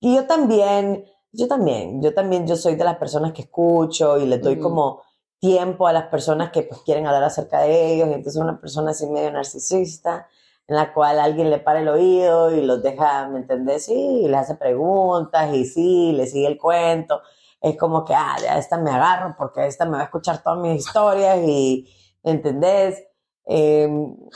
Y 0.00 0.16
yo 0.16 0.26
también, 0.26 1.04
yo 1.30 1.46
también, 1.46 2.02
yo 2.02 2.14
también, 2.14 2.46
yo 2.46 2.56
soy 2.56 2.74
de 2.74 2.84
las 2.84 2.96
personas 2.96 3.32
que 3.32 3.42
escucho 3.42 4.18
y 4.18 4.26
les 4.26 4.42
doy 4.42 4.58
como 4.58 5.02
tiempo 5.38 5.86
a 5.86 5.92
las 5.92 6.04
personas 6.04 6.50
que 6.50 6.62
pues 6.62 6.80
quieren 6.82 7.06
hablar 7.06 7.24
acerca 7.24 7.60
de 7.60 7.92
ellos, 7.94 8.08
y 8.08 8.14
entonces 8.14 8.40
una 8.40 8.60
persona 8.60 8.90
así 8.90 9.06
medio 9.06 9.30
narcisista, 9.30 10.26
en 10.66 10.76
la 10.76 10.92
cual 10.92 11.18
alguien 11.20 11.50
le 11.50 11.58
para 11.58 11.80
el 11.80 11.88
oído 11.88 12.50
y 12.54 12.62
los 12.62 12.82
deja, 12.82 13.28
¿me 13.28 13.38
entendés? 13.38 13.86
Sí, 13.86 14.22
y 14.24 14.28
les 14.28 14.40
hace 14.40 14.54
preguntas 14.56 15.54
y 15.54 15.64
sí, 15.64 16.12
le 16.12 16.26
sigue 16.26 16.46
el 16.46 16.58
cuento. 16.58 17.22
Es 17.60 17.76
como 17.76 18.04
que, 18.04 18.14
ah, 18.14 18.36
ya 18.40 18.58
esta 18.58 18.78
me 18.78 18.90
agarro 18.90 19.34
porque 19.38 19.66
esta 19.66 19.84
me 19.84 19.92
va 19.92 20.00
a 20.00 20.04
escuchar 20.04 20.42
todas 20.42 20.58
mis 20.58 20.84
historias 20.84 21.38
y, 21.46 21.86
¿me 21.86 21.97
entendés? 22.22 23.04
Eh, 23.46 23.88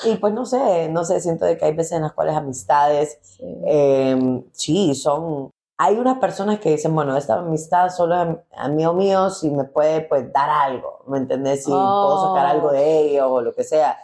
y 0.04 0.16
pues 0.16 0.32
no 0.32 0.46
sé, 0.46 0.88
no 0.88 1.04
sé, 1.04 1.20
siento 1.20 1.44
de 1.44 1.58
que 1.58 1.66
hay 1.66 1.74
veces 1.74 1.92
en 1.92 2.02
las 2.02 2.12
cuales 2.14 2.34
amistades, 2.34 3.18
Sí. 3.22 3.44
eh, 3.66 4.42
sí, 4.52 4.94
son, 4.94 5.50
hay 5.76 5.96
unas 5.96 6.18
personas 6.18 6.60
que 6.60 6.70
dicen, 6.70 6.94
bueno, 6.94 7.14
esta 7.16 7.34
amistad 7.34 7.90
solo 7.90 8.22
es 8.22 8.36
amigo 8.56 8.94
mío 8.94 9.28
si 9.30 9.50
me 9.50 9.64
puede 9.64 10.00
pues 10.02 10.32
dar 10.32 10.48
algo, 10.48 11.00
¿me 11.08 11.18
entendés? 11.18 11.64
Si 11.64 11.70
puedo 11.70 12.26
sacar 12.28 12.46
Oh. 12.46 12.48
algo 12.50 12.72
de 12.72 13.00
ellos 13.00 13.26
o 13.28 13.40
lo 13.42 13.52
que 13.54 13.64
sea. 13.64 13.98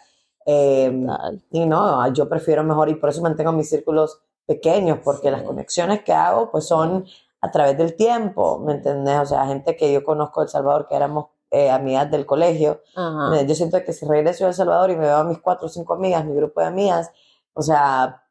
Eh, 0.45 1.07
y 1.53 1.67
no, 1.67 2.13
yo 2.13 2.29
prefiero 2.29 2.63
mejor 2.65 2.89
y 2.89 2.95
por 2.97 3.11
eso 3.11 3.23
mantengo 3.23 3.53
mis 3.53 3.69
círculos 3.71 4.21
pequeños, 4.47 4.99
porque 5.05 5.29
Sí. 5.29 5.33
las 5.33 5.43
conexiones 5.43 6.03
que 6.03 6.13
hago 6.13 6.51
pues 6.51 6.67
son 6.67 7.07
a 7.41 7.51
través 7.51 7.79
del 7.79 7.95
tiempo, 7.97 8.59
¿me 8.59 8.73
entendés? 8.75 9.21
O 9.21 9.27
sea, 9.27 9.47
gente 9.47 9.77
que 9.77 9.93
yo 9.93 10.05
conozco 10.05 10.41
de 10.41 10.45
El 10.47 10.51
Salvador, 10.51 10.87
que 10.89 10.97
éramos 10.97 11.27
eh, 11.51 11.71
amigas 11.71 12.11
del 12.11 12.27
colegio, 12.27 12.83
Ajá. 12.95 13.43
Yo 13.43 13.55
siento 13.55 13.83
que 13.85 13.93
si 13.93 14.05
regreso 14.07 14.45
a 14.45 14.49
El 14.49 14.55
Salvador 14.55 14.91
y 14.91 14.97
me 14.97 15.07
veo 15.07 15.17
a 15.17 15.25
mis 15.25 15.39
cuatro 15.39 15.67
o 15.67 15.69
cinco 15.71 15.95
amigas, 15.95 16.25
mi 16.25 16.35
grupo 16.35 16.61
de 16.61 16.67
amigas, 16.67 17.11
o 17.55 17.63
sea, 17.63 18.23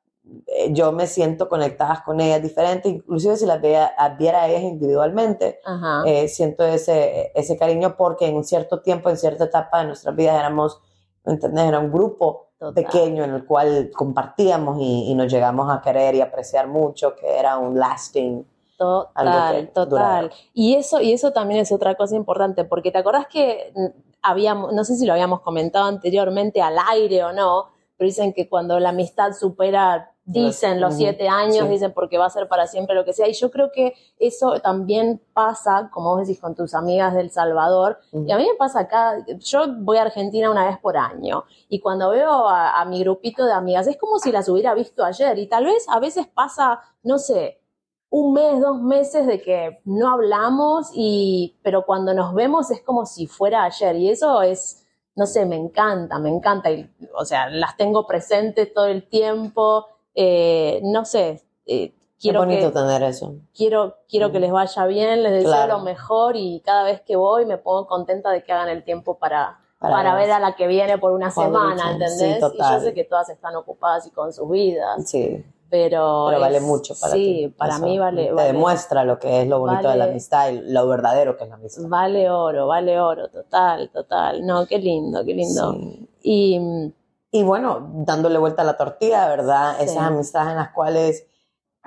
eh, 0.45 0.71
yo 0.73 0.91
me 0.91 1.07
siento 1.07 1.47
conectadas 1.49 2.01
con 2.01 2.19
ellas 2.19 2.41
diferente, 2.41 2.89
inclusive 2.89 3.37
si 3.37 3.45
las 3.45 3.61
vea- 3.61 3.93
viera 4.19 4.43
a 4.43 4.47
ellas 4.49 4.61
individualmente, 4.63 5.59
eh, 6.05 6.27
siento 6.27 6.63
ese, 6.65 7.31
ese 7.33 7.57
cariño 7.57 7.95
porque 7.97 8.27
en 8.27 8.35
un 8.35 8.43
cierto 8.43 8.81
tiempo, 8.81 9.09
en 9.09 9.17
cierta 9.17 9.45
etapa 9.45 9.79
de 9.79 9.85
nuestras 9.87 10.15
vidas 10.15 10.37
éramos, 10.37 10.81
¿me 11.25 11.33
¿entendés? 11.33 11.65
Era 11.65 11.79
un 11.79 11.91
grupo 11.91 12.49
Total. 12.59 12.83
pequeño 12.83 13.23
en 13.23 13.33
el 13.35 13.45
cual 13.45 13.89
compartíamos 13.95 14.77
y, 14.79 15.11
y 15.11 15.15
nos 15.15 15.31
llegamos 15.31 15.71
a 15.73 15.81
querer 15.81 16.15
y 16.15 16.21
apreciar 16.21 16.67
mucho, 16.67 17.15
que 17.15 17.37
era 17.39 17.57
un 17.57 17.77
lasting. 17.79 18.45
Total, 18.77 19.71
total. 19.73 20.31
Y 20.53 20.75
eso, 20.75 21.01
y 21.01 21.11
eso 21.11 21.31
también 21.33 21.61
es 21.61 21.71
otra 21.71 21.95
cosa 21.95 22.15
importante, 22.15 22.63
porque 22.63 22.91
te 22.91 22.99
acordás 22.99 23.27
que 23.27 23.73
mm, 23.75 23.85
habíamos, 24.21 24.71
no 24.71 24.83
sé 24.83 24.95
si 24.95 25.05
lo 25.05 25.13
habíamos 25.13 25.41
comentado 25.41 25.85
anteriormente 25.85 26.61
al 26.61 26.77
aire 26.91 27.23
o 27.23 27.33
no, 27.33 27.69
pero 27.97 28.07
dicen 28.07 28.33
que 28.33 28.47
cuando 28.47 28.79
la 28.79 28.89
amistad 28.89 29.33
supera, 29.33 30.11
dicen 30.23 30.79
los 30.79 30.93
siete 30.93 31.27
años, 31.27 31.65
sí. 31.65 31.69
dicen 31.69 31.93
porque 31.93 32.19
va 32.19 32.27
a 32.27 32.29
ser 32.29 32.47
para 32.47 32.67
siempre 32.67 32.93
lo 32.93 33.03
que 33.03 33.13
sea. 33.13 33.27
Y 33.27 33.33
yo 33.33 33.49
creo 33.49 33.71
que 33.73 33.95
eso 34.19 34.59
también 34.59 35.19
pasa, 35.33 35.89
como 35.91 36.11
vos 36.11 36.27
decís, 36.27 36.39
con 36.39 36.53
tus 36.53 36.75
amigas 36.75 37.15
del 37.15 37.31
Salvador. 37.31 37.97
Y 38.11 38.31
a 38.31 38.37
mí 38.37 38.43
me 38.43 38.55
pasa 38.59 38.81
acá, 38.81 39.25
yo 39.39 39.65
voy 39.79 39.97
a 39.97 40.03
Argentina 40.03 40.51
una 40.51 40.67
vez 40.67 40.77
por 40.77 40.97
año 40.97 41.45
y 41.69 41.79
cuando 41.79 42.11
veo 42.11 42.47
a, 42.47 42.79
a 42.79 42.85
mi 42.85 42.99
grupito 42.99 43.43
de 43.45 43.53
amigas 43.53 43.87
es 43.87 43.97
como 43.97 44.19
si 44.19 44.31
las 44.31 44.47
hubiera 44.49 44.75
visto 44.75 45.03
ayer 45.03 45.39
y 45.39 45.47
tal 45.47 45.65
vez 45.65 45.87
a 45.89 45.99
veces 45.99 46.27
pasa, 46.27 46.81
no 47.01 47.17
sé, 47.17 47.59
un 48.09 48.33
mes, 48.33 48.61
dos 48.61 48.81
meses 48.81 49.27
de 49.27 49.41
que 49.41 49.81
no 49.85 50.09
hablamos 50.11 50.89
y, 50.93 51.57
pero 51.61 51.85
cuando 51.85 52.13
nos 52.13 52.33
vemos 52.33 52.71
es 52.71 52.81
como 52.81 53.05
si 53.05 53.27
fuera 53.27 53.63
ayer 53.63 53.95
y 53.97 54.09
eso 54.09 54.41
es, 54.41 54.85
no 55.15 55.25
sé, 55.25 55.45
me 55.45 55.55
encanta, 55.57 56.17
me 56.19 56.29
encanta 56.29 56.71
y, 56.71 56.89
o 57.17 57.25
sea, 57.25 57.49
las 57.49 57.75
tengo 57.75 58.07
presentes 58.07 58.73
todo 58.73 58.85
el 58.85 59.07
tiempo, 59.09 59.87
eh, 60.15 60.79
no 60.83 61.03
sé, 61.05 61.43
eh, 61.65 61.93
Qué 62.19 62.29
quiero 62.29 62.39
bonito 62.39 62.69
que 62.69 62.79
tener 62.79 63.03
eso. 63.03 63.35
quiero, 63.55 63.97
quiero 64.09 64.31
que 64.31 64.39
les 64.39 64.51
vaya 64.51 64.85
bien, 64.87 65.21
les 65.21 65.33
deseo 65.33 65.51
Claro. 65.51 65.77
lo 65.77 65.83
mejor 65.83 66.35
y 66.35 66.61
cada 66.65 66.83
vez 66.83 67.01
que 67.01 67.15
voy 67.15 67.45
me 67.45 67.57
pongo 67.59 67.85
contenta 67.87 68.31
de 68.31 68.43
que 68.43 68.51
hagan 68.53 68.69
el 68.69 68.83
tiempo 68.83 69.19
para, 69.19 69.59
Para 69.79 69.93
para, 69.93 70.15
ver. 70.15 70.31
a 70.31 70.39
la 70.39 70.55
que 70.55 70.65
viene 70.65 70.97
por 70.97 71.11
una 71.11 71.31
Cuando 71.31 71.59
semana, 71.59 71.91
¿entendés? 71.91 72.39
sí, 72.43 72.55
y 72.55 72.59
yo 72.59 72.79
sé 72.79 72.93
que 72.95 73.03
todas 73.03 73.29
están 73.29 73.55
ocupadas 73.55 74.07
y 74.07 74.11
con 74.11 74.33
sus 74.33 74.49
vidas, 74.49 75.07
Sí. 75.07 75.45
Pero... 75.69 76.25
Pero 76.29 76.39
vale 76.41 76.57
es- 76.57 76.63
mucho 76.63 76.93
para 76.99 77.13
sí, 77.13 77.47
ti. 77.49 77.53
para 77.57 77.75
Eso 77.75 77.85
mí 77.85 77.97
vale, 77.99 78.25
Te 78.27 78.31
vale, 78.33 78.47
demuestra 78.53 79.03
lo 79.03 79.19
que 79.19 79.41
es 79.41 79.47
lo 79.47 79.59
bonito 79.59 79.89
de 79.89 79.95
la 79.97 80.05
amistad 80.05 80.49
y 80.49 80.61
lo 80.71 80.87
verdadero 80.87 81.37
que 81.37 81.43
es 81.43 81.49
la 81.49 81.55
amistad. 81.55 81.83
vale 81.87 82.29
oro, 82.29 82.67
vale 82.67 82.99
oro, 82.99 83.29
total, 83.29 83.89
total. 83.91 84.45
No, 84.45 84.65
qué 84.65 84.77
lindo, 84.79 85.23
qué 85.25 85.33
lindo. 85.33 85.73
Sí. 85.73 86.09
Y 86.23 86.93
Y 87.31 87.43
bueno, 87.43 87.89
dándole 88.05 88.37
vuelta 88.39 88.61
a 88.61 88.65
la 88.65 88.77
tortilla, 88.77 89.27
¿verdad? 89.27 89.75
Sí. 89.77 89.83
Esas 89.85 89.97
amistades 90.03 90.51
en 90.51 90.55
las 90.57 90.71
cuales, 90.71 91.25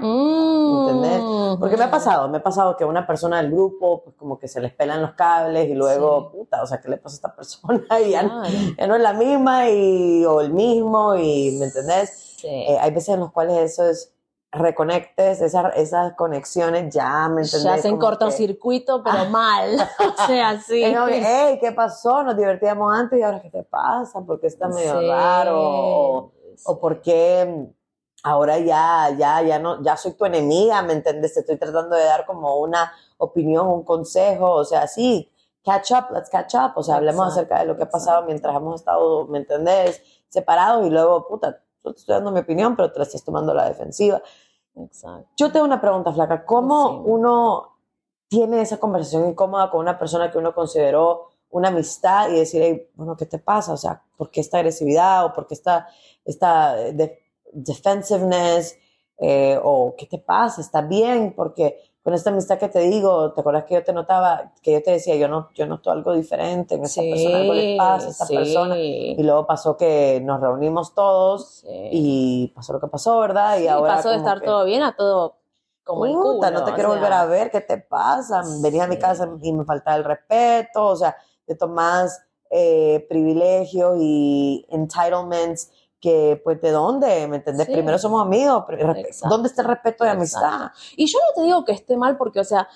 mm, 0.00 0.88
¿entendés? 0.88 1.22
Porque 1.58 1.76
me 1.76 1.84
ha 1.84 1.90
pasado, 1.90 2.28
me 2.28 2.38
ha 2.38 2.42
pasado 2.42 2.76
que 2.76 2.84
una 2.84 3.06
persona 3.06 3.42
del 3.42 3.50
grupo, 3.52 4.02
pues 4.02 4.16
como 4.16 4.38
que 4.38 4.48
se 4.48 4.60
les 4.60 4.72
pelan 4.72 5.02
los 5.02 5.12
cables 5.12 5.68
y 5.68 5.74
luego, 5.74 6.30
Sí. 6.32 6.36
puta, 6.38 6.62
o 6.62 6.66
sea, 6.66 6.80
¿qué 6.80 6.88
le 6.88 6.96
pasa 6.96 7.14
a 7.14 7.16
esta 7.16 7.36
persona? 7.36 8.00
Y 8.00 8.10
ya, 8.10 8.22
Claro, 8.22 8.42
ya 8.78 8.86
no 8.86 8.94
es 8.96 9.02
la 9.02 9.12
misma 9.12 9.68
y, 9.70 10.24
o 10.24 10.40
el 10.40 10.52
mismo 10.52 11.14
y, 11.16 11.56
¿me 11.58 11.66
entendés? 11.66 12.36
sí. 12.38 12.48
Eh, 12.48 12.78
hay 12.80 12.90
veces 12.90 13.10
en 13.10 13.20
los 13.20 13.32
cuales 13.32 13.58
eso 13.72 13.84
es 13.88 14.14
reconectes, 14.52 15.40
esas, 15.42 15.76
esas 15.76 16.14
conexiones 16.14 16.92
ya, 16.92 17.28
¿me 17.28 17.42
entendés? 17.42 17.62
Ya 17.62 17.74
hacen 17.74 17.96
cortocircuito, 17.98 19.02
pero 19.04 19.24
mal. 19.30 19.76
o 20.22 20.26
sea, 20.26 20.60
sí. 20.60 20.82
Es 20.82 20.92
como 20.96 21.06
que, 21.06 21.22
hey, 21.24 21.58
¿qué 21.60 21.70
pasó? 21.72 22.22
Nos 22.24 22.36
divertíamos 22.36 22.92
antes 22.92 23.18
y 23.18 23.22
ahora 23.22 23.40
¿qué 23.40 23.50
te 23.50 23.62
pasa? 23.62 24.20
¿Por 24.22 24.40
qué 24.40 24.48
está 24.48 24.68
medio 24.68 24.98
Sí. 25.00 25.06
raro? 25.08 25.56
O, 25.60 26.32
o 26.64 26.80
por 26.80 27.00
qué 27.00 27.68
ahora 28.22 28.58
ya, 28.58 29.10
ya, 29.18 29.42
ya 29.42 29.58
no, 29.58 29.82
ya 29.82 29.96
soy 29.96 30.12
tu 30.12 30.24
enemiga, 30.24 30.82
¿me 30.82 30.92
entiendes? 30.94 31.34
Te 31.34 31.40
estoy 31.40 31.56
tratando 31.56 31.96
de 31.96 32.04
dar 32.04 32.26
como 32.26 32.56
una 32.58 32.92
opinión, 33.18 33.66
un 33.68 33.84
consejo, 33.84 34.50
o 34.52 34.64
sea, 34.64 34.86
sí, 34.86 35.30
catch 35.64 35.90
up, 35.92 36.06
let's 36.12 36.30
catch 36.30 36.54
up, 36.54 36.72
o 36.76 36.82
sea, 36.82 36.96
hablemos 36.96 37.26
Exacto, 37.28 37.40
acerca 37.40 37.58
de 37.60 37.66
lo 37.66 37.76
que 37.76 37.82
ha 37.84 37.90
pasado 37.90 38.16
exacto. 38.18 38.26
mientras 38.26 38.56
hemos 38.56 38.74
estado, 38.76 39.26
¿me 39.26 39.38
entendés? 39.38 40.02
Separados 40.28 40.86
y 40.86 40.90
luego, 40.90 41.26
puta, 41.26 41.60
yo 41.84 41.92
te 41.92 41.98
estoy 42.00 42.14
dando 42.14 42.30
mi 42.30 42.40
opinión, 42.40 42.76
pero 42.76 42.92
te 42.92 42.98
la 42.98 43.04
estás 43.04 43.24
tomando 43.24 43.52
la 43.54 43.66
defensiva. 43.68 44.22
Exacto. 44.76 45.28
Yo 45.36 45.50
tengo 45.50 45.64
una 45.66 45.80
pregunta, 45.80 46.12
Flaca. 46.12 46.44
¿Cómo 46.46 46.88
Sí. 46.88 47.02
uno 47.06 47.76
tiene 48.28 48.60
esa 48.60 48.78
conversación 48.78 49.26
incómoda 49.28 49.70
con 49.70 49.80
una 49.80 49.98
persona 49.98 50.30
que 50.30 50.38
uno 50.38 50.54
consideró 50.54 51.30
una 51.50 51.68
amistad 51.68 52.28
y 52.30 52.34
decir, 52.38 52.62
"Hey, 52.62 52.90
bueno, 52.94 53.16
¿qué 53.16 53.26
te 53.26 53.38
pasa? 53.38 53.72
O 53.72 53.76
sea, 53.76 54.02
¿por 54.16 54.30
qué 54.30 54.40
esta 54.40 54.58
agresividad? 54.58 55.24
¿O 55.26 55.32
por 55.32 55.46
qué 55.48 55.54
esta, 55.54 55.88
esta 56.24 56.74
de- 56.76 57.19
defensiveness? 57.52 58.76
Eh, 59.18 59.58
¿O 59.62 59.94
qué 59.98 60.06
te 60.06 60.18
pasa? 60.18 60.60
¿Estás 60.60 60.88
bien? 60.88 61.34
Porque 61.36 61.78
con 62.02 62.14
esta 62.14 62.30
amistad 62.30 62.58
que 62.58 62.68
te 62.70 62.78
digo, 62.80 63.32
¿te 63.34 63.40
acuerdas 63.42 63.64
que 63.64 63.74
yo 63.74 63.84
te 63.84 63.92
notaba, 63.92 64.52
que 64.62 64.72
yo 64.72 64.82
te 64.82 64.92
decía, 64.92 65.16
yo 65.16 65.28
no, 65.28 65.50
yo 65.54 65.66
noto 65.66 65.90
algo 65.90 66.14
diferente 66.14 66.76
en 66.76 66.84
esta 66.84 67.02
persona, 67.02 67.36
algo 67.40 67.52
le 67.52 67.76
pasa 67.76 68.06
a 68.06 68.10
esta 68.10 68.24
sí. 68.24 68.34
persona? 68.34 68.78
Y 68.78 69.22
luego 69.22 69.46
pasó 69.46 69.76
que 69.76 70.20
nos 70.24 70.40
reunimos 70.40 70.94
todos 70.94 71.58
Sí. 71.60 71.68
y 71.92 72.52
pasó 72.54 72.72
lo 72.72 72.80
que 72.80 72.86
pasó, 72.86 73.18
¿verdad? 73.20 73.58
Y 73.58 73.62
Sí, 73.62 73.68
ahora 73.68 73.96
pasó 73.96 74.08
de 74.08 74.16
estar 74.16 74.40
que- 74.40 74.46
todo 74.46 74.64
bien 74.64 74.82
a 74.82 74.96
todo 74.96 75.36
como 75.84 76.06
el 76.06 76.12
culo. 76.12 76.50
No 76.50 76.64
te 76.64 76.72
quiero 76.72 76.90
sea, 76.90 76.98
volver 76.98 77.12
a 77.12 77.26
ver, 77.26 77.50
¿qué 77.50 77.60
te 77.60 77.76
pasa? 77.76 78.42
Venía 78.62 78.84
a 78.84 78.86
mi 78.86 78.94
Sí. 78.94 79.00
casa 79.02 79.28
y 79.42 79.52
me 79.52 79.64
faltaba 79.66 79.98
el 79.98 80.04
respeto, 80.04 80.86
o 80.86 80.96
sea, 80.96 81.14
te 81.44 81.54
tomas 81.56 82.22
eh, 82.52 83.06
privilegios 83.08 83.96
y 84.00 84.66
entitlements 84.70 85.70
que, 86.00 86.40
pues, 86.42 86.60
¿de 86.60 86.70
dónde? 86.70 87.26
¿Me 87.28 87.36
entendés? 87.36 87.66
Sí. 87.66 87.72
Primero 87.72 87.98
somos 87.98 88.22
amigos, 88.22 88.64
Exacto. 88.70 89.28
¿dónde 89.28 89.48
está 89.48 89.62
el 89.62 89.68
respeto 89.68 90.04
de 90.04 90.10
Exacto. 90.10 90.46
amistad? 90.46 90.72
Y 90.96 91.06
yo 91.06 91.18
no 91.18 91.34
te 91.34 91.42
digo 91.46 91.64
que 91.64 91.72
esté 91.72 91.96
mal 91.96 92.16
porque, 92.16 92.40
o 92.40 92.44
sea, 92.44 92.68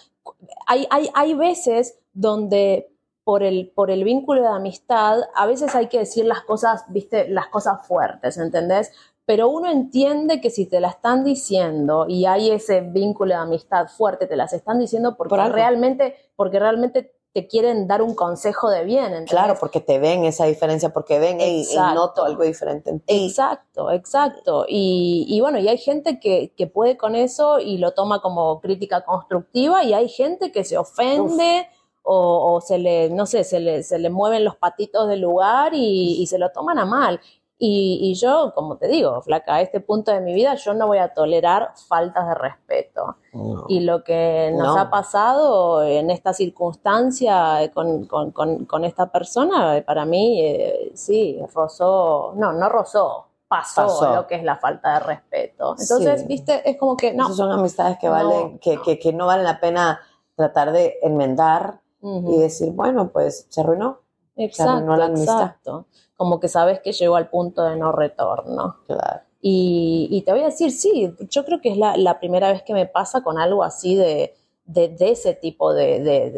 hay, 0.67 0.87
hay, 0.91 1.11
hay 1.15 1.35
veces 1.35 1.99
donde 2.13 2.91
por 3.25 3.43
el, 3.43 3.73
por 3.75 3.91
el 3.91 4.05
vínculo 4.05 4.43
de 4.43 4.49
amistad, 4.49 5.21
a 5.35 5.47
veces 5.47 5.75
hay 5.75 5.89
que 5.89 5.99
decir 5.99 6.27
las 6.27 6.43
cosas, 6.43 6.85
viste, 6.89 7.29
las 7.29 7.49
cosas 7.49 7.87
fuertes, 7.87 8.37
¿entendés? 8.37 8.93
Pero 9.25 9.49
uno 9.49 9.71
entiende 9.71 10.43
que 10.43 10.51
si 10.51 10.67
te 10.67 10.81
la 10.81 10.89
están 10.89 11.25
diciendo 11.25 12.05
y 12.07 12.27
hay 12.27 12.51
ese 12.51 12.83
vínculo 12.83 13.31
de 13.31 13.41
amistad 13.41 13.89
fuerte, 13.89 14.27
te 14.27 14.37
las 14.37 14.53
están 14.53 14.79
diciendo 14.79 15.17
porque 15.17 15.35
Por 15.35 15.53
realmente, 15.53 16.15
porque 16.37 16.59
realmente 16.59 17.15
te 17.35 17.49
quieren 17.49 17.89
dar 17.89 18.01
un 18.01 18.15
consejo 18.15 18.71
de 18.71 18.85
bien, 18.85 19.07
¿entendés? 19.07 19.31
Claro, 19.33 19.57
porque 19.59 19.81
te 19.81 19.99
ven 19.99 20.25
esa 20.25 20.45
diferencia, 20.47 20.91
porque 20.91 21.19
ven 21.19 21.41
y, 21.41 21.67
noto 21.75 22.25
algo 22.25 22.45
diferente 22.45 22.91
en 22.91 23.01
ti. 23.01 23.27
Exacto, 23.27 23.91
exacto. 23.91 24.65
Y, 24.69 25.27
y 25.29 25.41
bueno, 25.41 25.59
y 25.59 25.67
hay 25.67 25.79
gente 25.79 26.21
que, 26.21 26.53
que 26.57 26.69
puede 26.69 26.97
con 26.97 27.17
eso 27.17 27.59
y 27.59 27.79
lo 27.79 27.91
toma 27.91 28.23
como 28.23 28.61
crítica 28.61 29.05
constructiva 29.05 29.83
y 29.83 29.95
hay 29.95 30.09
gente 30.09 30.53
que 30.53 30.63
se 30.63 30.79
ofende 30.79 31.67
o, 32.05 32.55
o 32.55 32.61
se 32.61 32.79
le, 32.79 33.11
no 33.11 33.27
sé, 33.27 33.43
se 33.43 33.59
le, 33.59 33.83
se 33.83 33.99
le 33.99 34.11
mueven 34.11 34.45
los 34.45 34.55
patitos 34.55 35.09
del 35.09 35.23
lugar 35.23 35.75
y, 35.75 36.23
y 36.23 36.27
se 36.29 36.39
lo 36.39 36.53
toman 36.53 36.79
a 36.79 36.85
mal. 36.85 37.21
Y, 37.57 38.01
y 38.03 38.15
yo, 38.15 38.53
como 38.55 38.77
te 38.79 38.89
digo, 38.89 39.23
flaca, 39.23 39.55
a 39.55 39.61
este 39.63 39.81
punto 39.81 40.11
de 40.11 40.21
mi 40.21 40.35
vida 40.35 40.55
yo 40.57 40.75
no 40.75 40.87
voy 40.89 40.99
a 40.99 41.15
tolerar 41.15 41.71
faltas 41.89 42.27
de 42.29 42.35
respeto. 42.35 43.17
No. 43.33 43.65
Y 43.69 43.81
lo 43.81 44.03
que 44.03 44.51
nos 44.57 44.75
No. 44.75 44.81
ha 44.81 44.91
pasado 44.91 45.85
en 45.85 46.11
esta 46.11 46.33
circunstancia 46.33 47.71
con, 47.73 48.07
con- 48.07 48.33
con- 48.33 48.65
con 48.67 48.85
esta 48.85 49.11
persona, 49.11 49.77
eh, 49.77 49.83
para 49.83 50.05
mí, 50.05 50.41
eh, 50.43 50.91
sí, 50.95 51.41
rozó, 51.55 52.33
no, 52.37 52.53
no 52.53 52.69
rozó, 52.69 53.27
pasó, 53.49 53.83
Pasó. 53.83 54.15
lo 54.15 54.27
que 54.27 54.35
es 54.35 54.43
la 54.45 54.57
falta 54.57 54.95
de 54.95 55.01
respeto. 55.01 55.77
Entonces, 55.79 56.23
Sí. 56.23 56.27
viste, 56.27 56.69
es 56.69 56.77
como 56.77 56.97
que 56.97 57.15
no. 57.15 57.25
Esas 57.25 57.37
son 57.37 57.53
amistades 57.53 57.99
que 57.99 58.07
No, 58.09 58.13
valen, 58.13 58.59
que, 58.59 58.77
no. 58.77 58.83
que, 58.83 58.99
que 58.99 59.13
no 59.13 59.27
valen 59.27 59.45
la 59.45 59.61
pena 59.61 60.01
tratar 60.37 60.73
de 60.73 60.99
enmendar 61.03 61.81
y 62.03 62.37
decir, 62.39 62.73
bueno, 62.73 63.09
pues 63.11 63.47
se 63.49 63.61
arruinó. 63.63 64.01
Exacto, 64.37 64.97
la 64.97 65.07
exacto. 65.07 65.87
Como 66.17 66.41
que 66.41 66.49
sabes 66.49 66.81
que 66.81 66.93
llegó 66.93 67.17
al 67.17 67.29
punto 67.29 67.63
de 67.63 67.77
no 67.77 67.93
retorno. 67.93 68.77
Claro. 68.87 69.21
Y, 69.41 70.09
y 70.11 70.23
te 70.23 70.33
voy 70.33 70.41
a 70.41 70.47
decir, 70.47 70.71
sí, 70.73 71.15
yo 71.29 71.45
creo 71.45 71.61
que 71.61 71.71
es 71.71 71.77
la, 71.77 71.97
la 71.97 72.19
primera 72.19 72.51
vez 72.51 72.63
que 72.63 72.73
me 72.73 72.87
pasa 72.87 73.23
con 73.23 73.39
algo 73.39 73.63
así 73.63 73.95
de, 73.95 74.35
de, 74.65 74.89
de 74.89 75.11
ese 75.11 75.35
tipo 75.35 75.75
de, 75.75 76.01
de, 76.01 76.31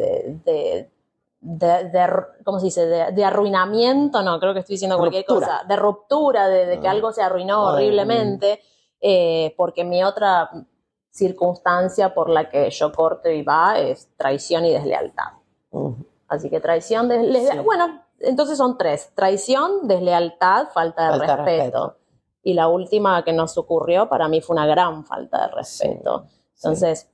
de, 0.43 0.89
de, 1.39 2.25
¿cómo 2.43 2.59
se 2.59 2.65
dice? 2.65 2.85
De, 2.85 3.11
de 3.13 3.23
arruinamiento, 3.23 4.21
no, 4.23 4.39
creo 4.39 4.53
que 4.53 4.59
estoy 4.59 4.73
diciendo 4.73 4.97
cualquier 4.97 5.23
Ruptura. 5.25 5.47
cosa, 5.47 5.63
de 5.67 5.75
ruptura, 5.77 6.47
de, 6.49 6.65
de 6.65 6.79
que 6.81 6.87
Mm. 6.87 6.91
algo 6.91 7.11
se 7.13 7.21
arruinó 7.21 7.67
horriblemente, 7.67 8.59
eh, 8.99 9.53
porque 9.55 9.83
mi 9.85 10.03
otra 10.03 10.49
circunstancia 11.09 12.13
por 12.13 12.29
la 12.29 12.49
que 12.49 12.69
yo 12.69 12.91
corto 12.91 13.29
y 13.29 13.41
va 13.43 13.79
es 13.79 14.09
traición 14.17 14.65
y 14.65 14.71
deslealtad. 14.73 15.31
Así 16.27 16.49
que 16.49 16.59
traición, 16.59 17.07
deslealtad. 17.07 17.53
Sí. 17.53 17.59
Bueno, 17.65 18.03
entonces 18.19 18.57
son 18.57 18.77
tres: 18.77 19.11
traición, 19.15 19.87
deslealtad, 19.87 20.69
falta 20.73 21.03
de 21.11 21.17
Falta 21.19 21.35
respeto. 21.37 21.45
respeto. 21.45 21.97
Y 22.43 22.53
la 22.53 22.67
última 22.67 23.23
que 23.23 23.33
nos 23.33 23.57
ocurrió 23.57 24.07
para 24.09 24.27
mí 24.27 24.41
fue 24.41 24.55
una 24.55 24.65
gran 24.65 25.05
falta 25.05 25.47
de 25.47 25.53
respeto. 25.53 26.25
Entonces, 26.55 27.09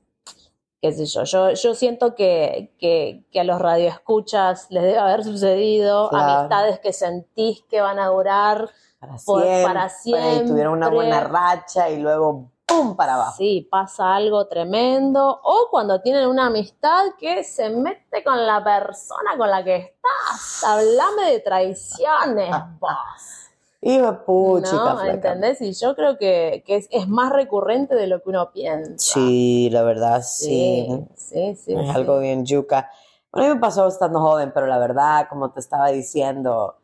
qué 0.81 0.91
sé 0.91 1.05
yo, 1.05 1.23
yo, 1.23 1.51
yo 1.51 1.73
siento 1.73 2.13
que, 2.13 2.75
que, 2.77 3.25
que 3.31 3.39
a 3.39 3.43
los 3.43 3.59
radioescuchas 3.59 4.67
les 4.69 4.83
debe 4.83 4.97
haber 4.99 5.23
sucedido 5.23 6.09
Claro. 6.09 6.31
amistades 6.39 6.79
que 6.79 6.93
sentís 6.93 7.63
que 7.69 7.81
van 7.81 7.99
a 7.99 8.07
durar. 8.09 8.69
Para 8.99 9.15
Por- 9.25 9.41
siempre. 9.43 9.63
para 9.63 9.91
Y 10.43 10.45
tuvieron 10.45 10.73
una 10.73 10.87
siempre. 10.87 11.09
buena 11.09 11.19
racha 11.25 11.89
y 11.89 11.97
luego 11.99 12.51
¡pum! 12.65 12.95
para 12.95 13.15
abajo. 13.15 13.35
Sí, 13.37 13.67
pasa 13.69 14.15
algo 14.15 14.47
tremendo. 14.47 15.39
O 15.43 15.67
cuando 15.69 16.01
tienen 16.01 16.27
una 16.27 16.47
amistad 16.47 17.03
que 17.19 17.43
se 17.43 17.69
mete 17.69 18.23
con 18.23 18.45
la 18.45 18.63
persona 18.63 19.37
con 19.37 19.49
la 19.49 19.63
que 19.63 19.75
estás. 19.77 20.63
Hablame 20.63 21.31
de 21.31 21.39
traiciones, 21.39 22.49
vos. 22.79 22.91
Hijo 23.81 24.11
de 24.11 24.17
puchica, 24.19 24.75
¿No? 24.75 24.97
flaca. 24.97 25.11
¿Entendés? 25.11 25.61
Y 25.61 25.73
yo 25.73 25.93
creo 25.95 26.17
que, 26.17 26.63
que 26.65 26.77
es, 26.77 26.87
es 26.89 27.07
más 27.09 27.33
recurrente 27.33 27.95
de 27.95 28.07
lo 28.07 28.21
que 28.23 28.29
uno 28.29 28.51
piensa. 28.51 28.95
Sí, 28.97 29.69
la 29.71 29.83
verdad, 29.83 30.21
sí. 30.23 30.87
sí, 30.87 31.05
sí. 31.15 31.55
sí, 31.55 31.73
es 31.73 31.85
sí. 31.85 31.89
algo 31.93 32.19
bien 32.19 32.45
yuca. 32.45 32.89
Bueno, 33.31 33.47
a 33.47 33.49
mí 33.49 33.55
me 33.55 33.59
pasó 33.59 33.87
estando 33.87 34.21
joven, 34.21 34.51
pero 34.53 34.67
la 34.67 34.77
verdad, 34.77 35.27
como 35.27 35.51
te 35.51 35.59
estaba 35.59 35.89
diciendo, 35.89 36.77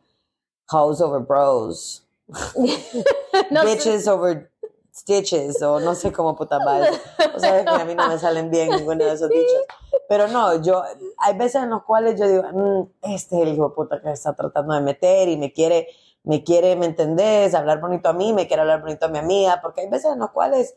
hoes 0.70 1.00
over 1.00 1.22
bros, 1.22 2.06
No 3.52 3.66
bitches 3.66 4.08
over 4.08 4.52
stitches, 5.00 5.62
o 5.62 5.80
no 5.80 5.96
sé 5.96 6.12
cómo 6.12 6.36
puta 6.36 6.60
madre. 6.60 6.90
O 7.36 7.40
sea, 7.40 7.64
que 7.64 7.70
a 7.70 7.86
mí 7.86 7.96
no 7.96 8.08
me 8.08 8.18
salen 8.20 8.50
bien 8.52 8.70
ninguno 8.70 9.04
de 9.06 9.14
esos 9.14 9.30
dichos. 9.30 9.64
Pero 10.08 10.28
no, 10.28 10.62
yo, 10.62 10.84
hay 11.18 11.38
veces 11.38 11.64
en 11.64 11.70
los 11.70 11.84
cuales 11.84 12.20
yo 12.20 12.28
digo, 12.28 12.44
"Mm, 12.52 13.14
este 13.14 13.38
es 13.38 13.42
el 13.44 13.54
hijo 13.54 13.74
puta 13.74 14.02
que 14.02 14.12
está 14.12 14.34
tratando 14.34 14.74
de 14.74 14.82
meter 14.82 15.28
y 15.30 15.38
me 15.38 15.52
quiere, 15.54 15.88
me 16.24 16.44
quiere, 16.44 16.76
¿me 16.76 16.86
entendés? 16.88 17.54
Hablar 17.56 17.80
bonito 17.80 18.10
a 18.10 18.14
mí, 18.14 18.34
me 18.34 18.48
quiere 18.48 18.62
hablar 18.62 18.82
bonito 18.82 19.06
a 19.06 19.10
mi 19.10 19.18
amiga, 19.20 19.60
porque 19.62 19.82
hay 19.82 19.90
veces 19.90 20.12
en 20.14 20.20
los 20.20 20.32
cuales 20.32 20.76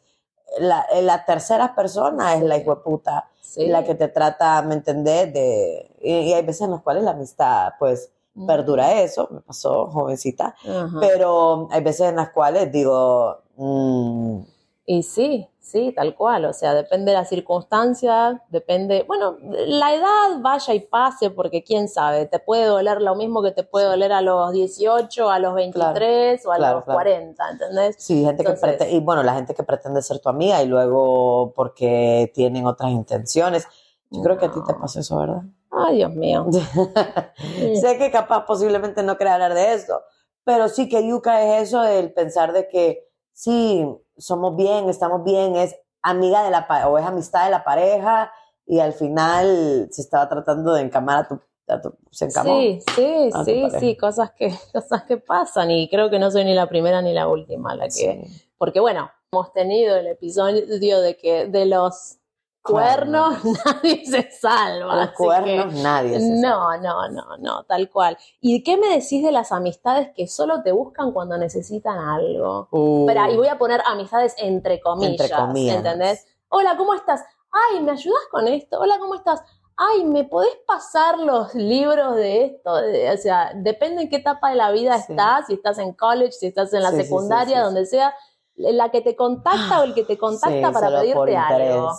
la, 0.58 0.86
la 1.00 1.24
tercera 1.24 1.74
persona 1.74 2.34
es 2.34 2.42
la 2.42 2.56
hijo 2.58 2.82
puta 2.82 3.28
Sí. 3.40 3.66
la 3.66 3.84
que 3.84 3.94
te 3.94 4.08
trata, 4.08 4.62
¿me 4.62 4.74
entendés? 4.74 5.30
De, 5.34 5.90
y, 6.00 6.12
y 6.12 6.32
hay 6.32 6.42
veces 6.42 6.62
en 6.62 6.70
los 6.70 6.80
cuales 6.82 7.02
la 7.02 7.10
amistad, 7.10 7.72
pues, 7.78 8.10
perdura 8.46 9.00
eso, 9.02 9.28
me 9.30 9.40
pasó 9.40 9.86
jovencita, 9.88 10.54
pero 11.00 11.68
hay 11.70 11.82
veces 11.82 12.08
en 12.08 12.16
las 12.16 12.30
cuales 12.30 12.70
digo, 12.72 13.38
mm, 13.56 14.40
Y 14.84 15.02
sí, 15.04 15.48
sí, 15.60 15.92
tal 15.94 16.16
cual. 16.16 16.44
O 16.46 16.52
sea, 16.52 16.74
depende 16.74 17.12
de 17.12 17.18
la 17.18 17.24
circunstancia, 17.24 18.42
depende. 18.50 19.04
Bueno, 19.06 19.36
la 19.40 19.94
edad 19.94 20.40
vaya 20.40 20.74
y 20.74 20.80
pase, 20.80 21.30
porque 21.30 21.62
quién 21.62 21.88
sabe, 21.88 22.26
te 22.26 22.40
puede 22.40 22.64
doler 22.66 23.00
lo 23.00 23.14
mismo 23.14 23.42
que 23.42 23.52
te 23.52 23.62
puede 23.62 23.86
doler 23.86 24.12
a 24.12 24.20
los 24.22 24.50
18, 24.52 25.30
a 25.30 25.38
los 25.38 25.54
23 25.54 26.44
o 26.46 26.52
a 26.52 26.56
claro, 26.56 26.74
los 26.78 26.84
claro. 26.84 26.96
40, 26.96 27.50
¿entendés? 27.50 27.96
sí, 27.98 28.24
gente 28.24 28.42
Entonces- 28.42 28.60
que 28.60 28.66
pretende, 28.66 28.94
y 28.96 29.00
bueno, 29.00 29.22
la 29.22 29.34
gente 29.34 29.54
que 29.54 29.62
pretende 29.62 30.02
ser 30.02 30.18
tu 30.18 30.28
amiga 30.28 30.60
y 30.62 30.66
luego 30.66 31.52
porque 31.54 32.32
tienen 32.34 32.66
otras 32.66 32.90
intenciones. 32.90 33.66
Yo 34.10 34.20
creo 34.22 34.36
que 34.38 34.46
a 34.46 34.52
ti 34.52 34.60
te 34.66 34.72
No. 34.72 34.80
pasó 34.80 34.98
eso, 35.00 35.16
¿verdad? 35.18 35.42
Ay, 35.72 35.96
Dios 35.96 36.14
mío. 36.14 36.46
sé 37.80 37.98
que 37.98 38.10
capaz 38.10 38.44
posiblemente 38.46 39.02
no 39.02 39.16
quería 39.16 39.34
hablar 39.34 39.54
de 39.54 39.72
esto, 39.74 40.02
pero 40.44 40.68
sí 40.68 40.88
que 40.88 41.06
yuca 41.06 41.42
es 41.42 41.68
eso 41.68 41.80
del 41.82 42.12
pensar 42.12 42.52
de 42.52 42.68
que 42.68 43.08
sí, 43.32 43.86
somos 44.16 44.56
bien, 44.56 44.88
estamos 44.88 45.24
bien, 45.24 45.56
es 45.56 45.74
amiga 46.02 46.42
de 46.44 46.50
la 46.50 46.66
o 46.88 46.98
es 46.98 47.06
amistad 47.06 47.44
de 47.44 47.50
la 47.50 47.64
pareja 47.64 48.32
y 48.66 48.80
al 48.80 48.92
final 48.92 49.88
se 49.90 50.02
estaba 50.02 50.28
tratando 50.28 50.74
de 50.74 50.82
encamar 50.82 51.24
a 51.24 51.28
tu, 51.28 51.40
a 51.68 51.80
tu- 51.80 51.96
se 52.10 52.26
encamó. 52.26 52.60
Sí, 52.60 52.80
sí, 52.94 53.30
sí, 53.44 53.64
sí, 53.80 53.96
cosas 53.96 54.32
que, 54.32 54.52
cosas 54.72 55.04
que 55.04 55.16
pasan 55.16 55.70
y 55.70 55.88
creo 55.88 56.10
que 56.10 56.18
no 56.18 56.30
soy 56.30 56.44
ni 56.44 56.54
la 56.54 56.68
primera 56.68 57.00
ni 57.02 57.12
la 57.12 57.28
última 57.28 57.74
la 57.74 57.84
que, 57.84 57.90
Sí. 57.90 58.50
porque 58.58 58.80
bueno, 58.80 59.10
hemos 59.32 59.52
tenido 59.52 59.96
el 59.96 60.06
episodio 60.08 61.00
de 61.00 61.16
que 61.16 61.46
de 61.46 61.66
los 61.66 62.18
cuernos 62.62 63.38
nadie 63.64 64.04
se 64.06 64.30
salva. 64.30 64.96
Los 64.96 65.10
cuernos 65.12 65.74
que- 65.74 65.82
nadie. 65.82 66.20
se 66.20 66.28
No, 66.40 66.76
no, 66.78 67.08
no, 67.08 67.36
no, 67.38 67.64
tal 67.64 67.90
cual. 67.90 68.16
¿Y 68.40 68.62
qué 68.62 68.76
me 68.76 68.88
decís 68.88 69.22
de 69.24 69.32
las 69.32 69.52
amistades 69.52 70.10
que 70.14 70.26
solo 70.28 70.62
te 70.62 70.72
buscan 70.72 71.12
cuando 71.12 71.36
necesitan 71.38 71.98
algo? 71.98 72.68
Uh, 72.70 73.00
Espera, 73.08 73.30
y 73.30 73.36
voy 73.36 73.48
a 73.48 73.58
poner 73.58 73.82
amistades 73.86 74.34
entre 74.38 74.80
comillas, 74.80 75.10
Entre 75.12 75.30
comillas. 75.30 75.76
¿entendés? 75.76 76.26
Hola, 76.48 76.76
¿cómo 76.76 76.94
estás? 76.94 77.22
Ay, 77.50 77.80
¿me 77.82 77.92
ayudas 77.92 78.22
con 78.30 78.46
esto? 78.48 78.78
Hola, 78.80 78.96
¿cómo 78.98 79.14
estás? 79.14 79.42
Ay, 79.76 80.04
¿me 80.04 80.24
podés 80.24 80.54
pasar 80.66 81.18
los 81.18 81.54
libros 81.54 82.14
de 82.16 82.44
esto? 82.44 82.72
O 82.72 83.16
sea, 83.16 83.52
depende 83.54 84.02
en 84.02 84.10
qué 84.10 84.16
etapa 84.16 84.50
de 84.50 84.56
la 84.56 84.70
vida 84.70 84.98
Sí. 84.98 85.12
estás, 85.12 85.46
si 85.46 85.54
estás 85.54 85.78
en 85.78 85.94
college, 85.94 86.32
si 86.32 86.46
estás 86.46 86.72
en 86.74 86.82
la 86.82 86.90
Sí, 86.90 87.02
secundaria, 87.02 87.56
sí, 87.58 87.62
donde 87.64 87.86
sea, 87.86 88.14
la 88.54 88.90
que 88.90 89.00
te 89.00 89.16
contacta 89.16 89.80
o 89.80 89.84
el 89.84 89.94
que 89.94 90.04
te 90.04 90.18
contacta 90.18 90.70
para 90.72 91.00
pedirte 91.00 91.36
algo. 91.36 91.90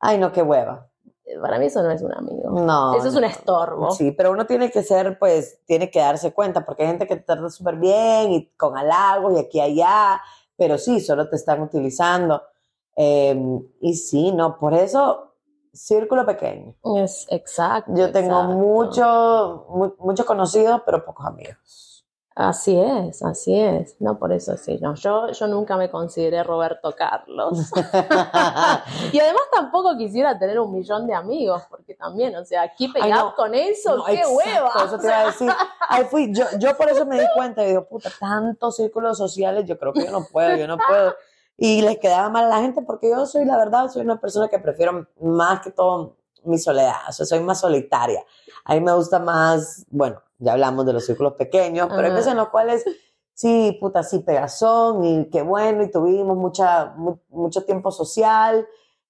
Ay, 0.00 0.18
no, 0.18 0.32
qué 0.32 0.42
hueva. 0.42 0.86
Para 1.42 1.58
mí 1.58 1.66
eso 1.66 1.82
no 1.82 1.90
es 1.90 2.00
un 2.02 2.14
amigo. 2.14 2.50
No. 2.50 2.94
eso 2.94 3.08
es 3.08 3.14
un 3.14 3.24
estorbo. 3.24 3.90
Sí, 3.90 4.12
pero 4.12 4.30
uno 4.30 4.46
tiene 4.46 4.70
que 4.70 4.82
ser, 4.82 5.18
pues, 5.18 5.60
tiene 5.66 5.90
que 5.90 5.98
darse 6.00 6.32
cuenta, 6.32 6.64
porque 6.64 6.82
hay 6.84 6.88
gente 6.88 7.06
que 7.06 7.16
te 7.16 7.22
trata 7.22 7.50
súper 7.50 7.76
bien 7.76 8.32
y 8.32 8.50
con 8.56 8.76
halagos 8.78 9.34
y 9.36 9.40
aquí 9.40 9.58
y 9.58 9.60
allá, 9.60 10.22
pero 10.56 10.78
sí, 10.78 11.00
solo 11.00 11.28
te 11.28 11.36
están 11.36 11.60
utilizando. 11.60 12.42
Eh, 12.96 13.38
y 13.82 13.94
sí, 13.94 14.32
no, 14.32 14.58
por 14.58 14.72
eso, 14.72 15.34
círculo 15.72 16.24
pequeño. 16.24 16.74
Es 16.96 17.26
exacto. 17.30 17.92
Yo 17.94 18.10
tengo 18.10 18.40
exacto. 18.40 18.56
mucho, 18.56 19.66
mu- 19.68 19.94
muchos 19.98 20.24
conocidos, 20.26 20.82
pero 20.86 21.04
pocos 21.04 21.26
amigos. 21.26 21.87
Así 22.38 22.78
es, 22.78 23.20
así 23.24 23.52
es. 23.58 23.96
No, 23.98 24.16
por 24.16 24.32
eso 24.32 24.56
sí. 24.56 24.78
No, 24.80 24.94
yo, 24.94 25.32
yo 25.32 25.48
nunca 25.48 25.76
me 25.76 25.90
consideré 25.90 26.44
Roberto 26.44 26.94
Carlos. 26.96 27.72
y 29.12 29.18
además 29.18 29.42
tampoco 29.52 29.96
quisiera 29.98 30.38
tener 30.38 30.60
un 30.60 30.72
millón 30.72 31.08
de 31.08 31.14
amigos, 31.14 31.64
porque 31.68 31.96
también, 31.96 32.36
o 32.36 32.44
sea, 32.44 32.72
Ay, 33.00 33.10
no. 33.10 33.26
up 33.26 33.34
con 33.34 33.56
eso, 33.56 33.96
No, 33.96 34.04
qué 34.04 34.12
exacto, 34.12 34.36
hueva. 34.36 34.72
Eso 34.86 34.98
te 35.00 35.06
iba 35.08 35.20
a 35.20 35.26
decir. 35.26 35.50
Ahí 35.88 36.04
fui, 36.04 36.32
yo, 36.32 36.44
yo 36.60 36.76
por 36.76 36.88
eso 36.88 37.04
me 37.04 37.20
di 37.20 37.26
cuenta 37.34 37.64
y 37.64 37.70
digo, 37.70 37.88
puta, 37.88 38.08
tantos 38.20 38.76
círculos 38.76 39.18
sociales, 39.18 39.64
yo 39.66 39.76
creo 39.76 39.92
que 39.92 40.04
yo 40.04 40.12
no 40.12 40.24
puedo, 40.30 40.54
yo 40.56 40.68
no 40.68 40.78
puedo. 40.78 41.16
Y 41.56 41.82
les 41.82 41.98
quedaba 41.98 42.30
mal 42.30 42.44
a 42.44 42.48
la 42.50 42.60
gente 42.60 42.82
porque 42.82 43.10
yo 43.10 43.26
soy, 43.26 43.46
la 43.46 43.56
verdad, 43.56 43.88
soy 43.88 44.02
una 44.02 44.20
persona 44.20 44.46
que 44.46 44.60
prefiero 44.60 45.08
más 45.20 45.60
que 45.60 45.72
todo 45.72 46.18
mi 46.44 46.56
soledad, 46.56 47.08
o 47.08 47.12
sea, 47.12 47.26
soy 47.26 47.40
más 47.40 47.58
solitaria. 47.60 48.24
A 48.68 48.74
mí 48.74 48.80
me 48.80 48.92
gusta 48.94 49.18
más, 49.18 49.84
bueno, 49.90 50.22
ya 50.38 50.52
hablamos 50.52 50.86
de 50.86 50.92
los 50.92 51.04
círculos 51.04 51.32
pequeños, 51.34 51.88
pero 51.88 52.02
hay 52.06 52.12
veces 52.12 52.30
en 52.32 52.36
los 52.36 52.50
cuales 52.50 52.84
sí, 53.34 53.76
puta, 53.80 54.02
sí, 54.02 54.20
pegazón 54.20 55.04
y 55.04 55.28
qué 55.30 55.42
bueno, 55.42 55.82
y 55.82 55.90
tuvimos 55.90 56.36
mucha, 56.36 56.92
mu- 56.96 57.18
mucho 57.30 57.64
tiempo 57.64 57.90
social, 57.90 58.66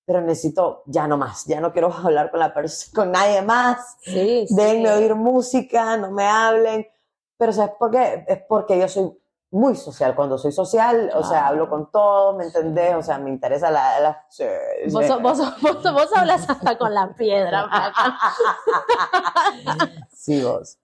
pero 0.06 0.20
necesito 0.22 0.82
ya 0.86 1.06
no 1.06 1.16
más, 1.18 1.44
ya 1.44 1.60
no 1.60 1.72
quiero 1.72 1.92
hablar 2.04 2.30
con 2.30 2.40
la 2.40 2.54
persona, 2.54 2.92
con 2.94 3.12
nadie 3.12 3.42
más, 3.42 3.96
Sí, 4.00 4.46
sí. 4.48 4.54
déjenme 4.54 4.90
oír 4.92 5.14
música, 5.14 5.96
no 5.98 6.10
me 6.12 6.24
hablen, 6.24 6.86
pero 7.36 7.52
¿sabes 7.52 7.74
por 7.78 7.90
qué? 7.90 8.24
Es 8.26 8.40
porque 8.48 8.78
yo 8.78 8.88
soy 8.88 9.10
muy 9.50 9.76
social, 9.76 10.14
cuando 10.14 10.36
soy 10.36 10.52
social, 10.52 11.10
o 11.14 11.24
sea, 11.24 11.46
hablo 11.46 11.70
con 11.70 11.90
todo, 11.90 12.36
¿me 12.36 12.44
entendés? 12.44 12.94
O 12.94 13.02
sea, 13.02 13.18
me 13.18 13.30
interesa 13.30 13.70
la... 13.70 13.98
la 14.00 14.26
sí, 14.28 14.44
Vos, 14.90 15.06
sí. 15.06 15.12
vos, 15.22 15.38
vos, 15.62 15.82
vos 15.82 16.08
hablas 16.14 16.48
hasta 16.48 16.76
con 16.76 16.92
la 16.94 17.14
piedra. 17.14 17.68
Sí, 20.12 20.42
vos. 20.42 20.78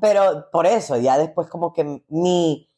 Pero 0.00 0.50
por 0.52 0.66
eso, 0.66 0.96
ya 0.98 1.16
después 1.16 1.48
como 1.48 1.72
que 1.72 2.02
mi, 2.08 2.68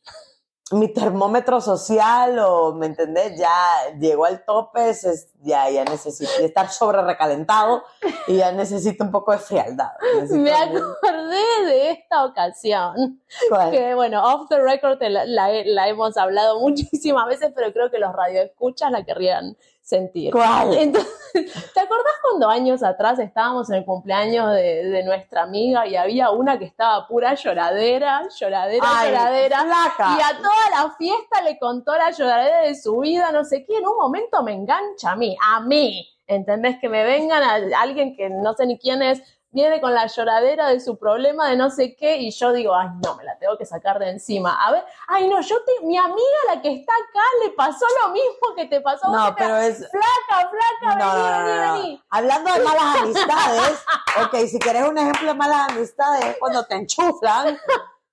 mi 0.73 0.89
termómetro 0.93 1.61
social, 1.61 2.39
o, 2.39 2.73
¿me 2.75 2.87
entendés? 2.87 3.37
Ya 3.39 3.51
llegó 3.99 4.25
al 4.25 4.45
tope, 4.45 4.91
es- 4.91 5.29
ya, 5.43 5.69
ya 5.71 5.85
necesito 5.85 6.31
estar 6.41 6.71
sobre 6.71 7.03
recalentado 7.03 7.83
y 8.29 8.37
ya 8.37 8.53
necesito 8.53 9.03
un 9.05 9.11
poco 9.11 9.33
de 9.33 9.39
frialdad. 9.39 9.91
Necesito 10.15 10.39
Me 10.41 10.53
acordé 10.53 11.65
de 11.67 11.91
esta 11.91 12.25
ocasión. 12.25 13.21
¿Cuál? 13.49 13.71
Que 13.71 13.95
bueno, 13.95 14.23
off 14.23 14.49
the 14.49 14.61
record 14.61 14.99
la, 15.03 15.25
la- 15.25 15.65
la 15.65 15.89
hemos 15.89 16.17
hablado 16.17 16.61
muchísimas 16.61 17.27
veces, 17.27 17.53
pero 17.55 17.73
creo 17.73 17.91
que 17.91 17.99
los 17.99 18.13
radioescuchas 18.15 18.91
la 18.91 19.05
querrían 19.05 19.57
sentir. 19.91 20.33
¿Cuál? 20.33 20.75
Entonces, 20.75 21.13
¿te 21.33 21.81
acordás 21.81 22.15
cuando 22.23 22.49
años 22.49 22.83
atrás 22.83 23.19
estábamos 23.19 23.69
en 23.71 23.77
el 23.77 23.85
cumpleaños 23.85 24.55
de, 24.55 24.85
de 24.85 25.05
nuestra 25.05 25.43
amiga 25.43 25.87
y 25.87 25.97
había 25.97 26.31
una 26.31 26.59
que 26.59 26.65
estaba 26.65 27.07
pura 27.07 27.35
lloradera, 27.35 28.23
lloradera, 28.39 28.87
Ay, 28.87 29.11
lloradera? 29.11 29.65
Y 29.99 30.23
a 30.23 30.39
toda 30.39 30.83
la 30.83 30.95
fiesta 30.97 31.43
le 31.43 31.59
contó 31.59 31.93
la 31.97 32.11
lloradera 32.11 32.63
de 32.63 32.75
su 32.75 33.01
vida, 33.01 33.31
no 33.33 33.45
sé 33.45 33.65
qué, 33.67 33.77
en 33.77 33.87
un 33.87 33.97
momento 33.97 34.43
me 34.43 34.53
engancha 34.53 35.11
a 35.11 35.17
mí, 35.17 35.37
a 35.43 35.61
mí, 35.61 36.09
¿entendés? 36.27 36.79
Que 36.81 36.89
me 36.89 37.05
vengan 37.05 37.43
a 37.43 37.81
alguien 37.83 38.17
que 38.17 38.31
no 38.31 38.55
sé 38.55 38.67
ni 38.67 38.79
quién 38.79 39.03
es, 39.03 39.21
viene 39.53 39.81
con 39.81 39.93
la 39.95 40.07
lloradera 40.07 40.69
de 40.69 40.81
su 40.81 40.97
problema 40.99 41.49
de 41.49 41.57
no 41.57 41.71
sé 41.71 41.97
qué, 41.97 42.17
y 42.19 42.31
yo 42.31 42.53
digo, 42.53 42.75
ay, 42.75 42.89
no, 43.05 43.17
me 43.17 43.25
la 43.25 43.37
tengo 43.39 43.59
que 43.59 43.67
sacar 43.67 43.99
de 43.99 44.11
encima. 44.11 44.65
A 44.65 44.73
ver, 44.73 44.85
ay, 45.09 45.29
no, 45.29 45.41
yo 45.41 45.57
te, 45.65 45.85
mi 45.87 45.97
amiga, 45.99 46.39
la 46.55 46.63
que 46.63 46.73
está 46.73 46.93
acá, 46.93 47.25
le 47.45 47.51
pasó 47.51 47.85
lo 48.03 48.11
mismo 48.11 48.55
que 48.57 48.67
te 48.67 48.81
pasó. 48.81 49.11
No, 49.11 49.35
te- 49.35 49.43
pero 49.43 49.57
es... 49.57 49.79
Flaca, 49.91 50.51
flaca, 50.51 50.97
No, 50.97 51.15
vení, 51.15 51.29
no, 51.29 51.41
no, 51.41 51.73
vení, 51.73 51.83
vení. 51.83 52.03
Hablando 52.11 52.53
de 52.53 52.61
malas 52.61 52.97
amistades, 53.03 53.85
ok, 54.25 54.35
si 54.49 54.59
querés 54.59 54.89
un 54.89 54.99
ejemplo 54.99 55.29
de 55.29 55.35
malas 55.35 55.71
amistades 55.71 56.25
es 56.27 56.37
cuando 56.39 56.65
te 56.67 56.75
enchuflan 56.77 57.59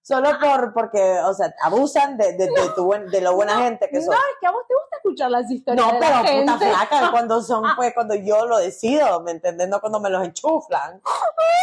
solo 0.08 0.30
por, 0.40 0.74
porque, 0.74 1.20
o 1.26 1.34
sea, 1.34 1.54
abusan 1.62 2.16
de, 2.18 2.32
de, 2.34 2.46
de 2.48 2.70
tu 2.76 2.86
buen- 2.86 3.08
de 3.10 3.20
lo 3.20 3.36
buena 3.36 3.58
gente 3.58 3.90
que 3.90 3.98
No, 4.00 4.06
son. 4.06 4.14
es 4.14 4.20
que 4.40 4.48
a 4.48 4.52
vos 4.52 4.62
te 4.68 4.74
gusta 4.74 4.96
escuchar 4.98 5.32
las 5.32 5.52
historias 5.52 5.86
No, 5.86 5.92
de 5.92 6.00
pero 6.00 6.12
la 6.24 6.56
puta 6.56 6.58
flaca, 6.88 7.12
cuando 7.12 7.42
son, 7.42 7.64
pues, 7.76 7.94
cuando 7.94 8.16
yo 8.16 8.46
lo 8.46 8.58
decido, 8.58 9.20
¿me 9.22 9.32
entendés? 9.32 9.68
No 9.68 9.82
cuando 9.82 10.00
me 10.00 10.10
los 10.10 10.24
enchuflan, 10.24 11.02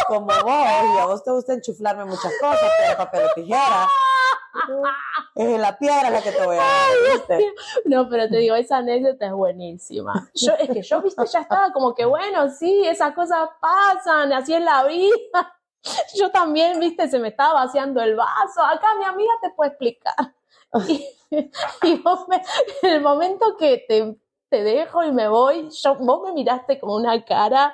como 0.07 0.27
vos, 0.27 0.65
y 0.95 0.97
a 0.99 1.05
vos 1.07 1.23
te 1.23 1.31
gusta 1.31 1.53
enchuflarme 1.53 2.05
muchas 2.05 2.31
cosas, 2.39 2.69
pero 2.77 2.97
papel 2.97 3.23
o 3.25 3.33
tijera. 3.33 3.87
Es 5.35 5.59
la 5.59 5.77
piedra 5.77 6.09
la 6.09 6.21
que 6.21 6.31
te 6.31 6.45
voy 6.45 6.55
a 6.55 6.59
dar, 6.59 6.67
¿viste? 7.13 7.53
No, 7.85 8.07
pero 8.09 8.29
te 8.29 8.37
digo, 8.37 8.55
esa 8.55 8.77
anécdota 8.77 9.25
es 9.25 9.33
buenísima. 9.33 10.29
Yo, 10.33 10.53
es 10.53 10.69
que 10.69 10.81
yo, 10.81 11.01
viste, 11.01 11.25
ya 11.25 11.41
estaba 11.41 11.73
como 11.73 11.93
que, 11.93 12.05
bueno, 12.05 12.49
sí, 12.49 12.85
esas 12.87 13.13
cosas 13.13 13.49
pasan, 13.59 14.31
así 14.33 14.53
es 14.53 14.61
la 14.61 14.83
vida. 14.85 15.11
Yo 16.15 16.31
también, 16.31 16.79
viste, 16.79 17.07
se 17.07 17.19
me 17.19 17.29
estaba 17.29 17.65
vaciando 17.65 18.01
el 18.01 18.15
vaso. 18.15 18.61
Acá 18.63 18.87
mi 18.97 19.05
amiga 19.05 19.33
te 19.41 19.49
puede 19.51 19.69
explicar. 19.71 20.15
Y, 20.87 21.07
y 21.83 21.95
vos 22.01 22.27
me- 22.27 22.41
en 22.81 22.89
el 22.95 23.01
momento 23.01 23.55
que 23.57 23.85
te, 23.87 24.15
te 24.49 24.63
dejo 24.63 25.03
y 25.03 25.11
me 25.11 25.27
voy, 25.27 25.69
yo, 25.71 25.95
vos 25.95 26.21
me 26.27 26.33
miraste 26.33 26.79
como 26.79 26.95
una 26.95 27.23
cara 27.23 27.73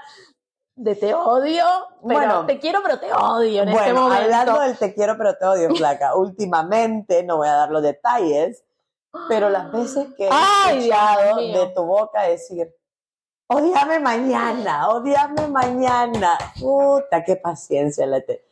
de 0.75 0.95
te 0.95 1.13
odio, 1.13 1.65
pero 2.07 2.17
Bueno. 2.17 2.45
te 2.45 2.59
quiero, 2.59 2.81
pero 2.81 2.99
te 2.99 3.11
odio 3.13 3.63
en 3.63 3.69
este 3.69 3.83
Bueno, 3.83 4.01
momento. 4.03 4.23
hablando 4.23 4.59
del 4.61 4.77
te 4.77 4.93
quiero 4.93 5.17
pero 5.17 5.35
te 5.37 5.45
odio, 5.45 5.75
flaca, 5.75 6.15
últimamente, 6.15 7.23
no 7.23 7.37
voy 7.37 7.47
a 7.49 7.53
dar 7.53 7.69
los 7.71 7.81
detalles, 7.83 8.63
pero 9.27 9.49
las 9.49 9.71
veces 9.71 10.07
que 10.15 10.25
he 10.27 10.29
Ay, 10.31 10.77
escuchado 10.89 11.35
de 11.37 11.67
tu 11.75 11.83
boca 11.83 12.23
decir, 12.23 12.73
odiame 13.51 13.99
mañana, 13.99 14.89
odiame 14.89 15.47
mañana, 15.47 16.37
puta, 16.59 17.23
qué 17.23 17.35
paciencia 17.35 18.05
la 18.05 18.21
te... 18.21 18.45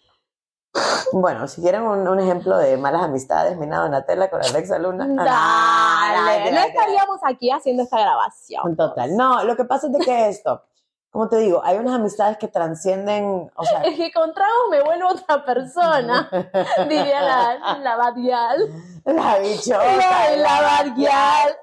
Bueno, 1.12 1.48
si 1.48 1.62
quieren 1.62 1.82
un, 1.82 2.08
un 2.08 2.20
ejemplo 2.20 2.58
de 2.58 2.78
malas 2.78 3.04
amistades, 3.04 3.58
Mina 3.58 3.80
Donatella 3.80 4.30
con 4.30 4.44
Alexa 4.44 4.78
Luna. 4.78 5.08
Ah, 5.20 6.12
Dale, 6.14 6.52
no 6.52 6.60
estaríamos 6.60 7.20
aquí 7.24 7.50
haciendo 7.50 7.84
esta 7.84 8.00
grabación. 8.00 8.76
Total, 8.76 9.16
no, 9.18 9.44
lo 9.46 9.56
que 9.56 9.66
pasa 9.66 9.88
es 9.88 9.94
de 9.94 10.00
que 10.00 10.30
esto, 10.30 10.64
como 11.12 11.28
te 11.28 11.38
digo, 11.38 11.62
hay 11.64 11.78
unas 11.78 11.96
amistades 11.96 12.38
que 12.38 12.48
transcienden, 12.48 13.50
o 13.56 13.66
sea, 13.66 13.82
Es 13.82 13.96
que 13.96 14.12
con 14.12 14.32
tragos 14.34 14.70
me 14.70 14.82
vuelvo 14.84 15.10
otra 15.10 15.44
persona, 15.44 16.30
diría 16.90 17.22
la, 17.22 17.78
la 17.82 17.96
Badial. 17.96 18.60
la 19.06 19.40
bichota. 19.40 19.96
La, 19.98 20.36
la 20.38 20.62
Badial. 20.62 21.56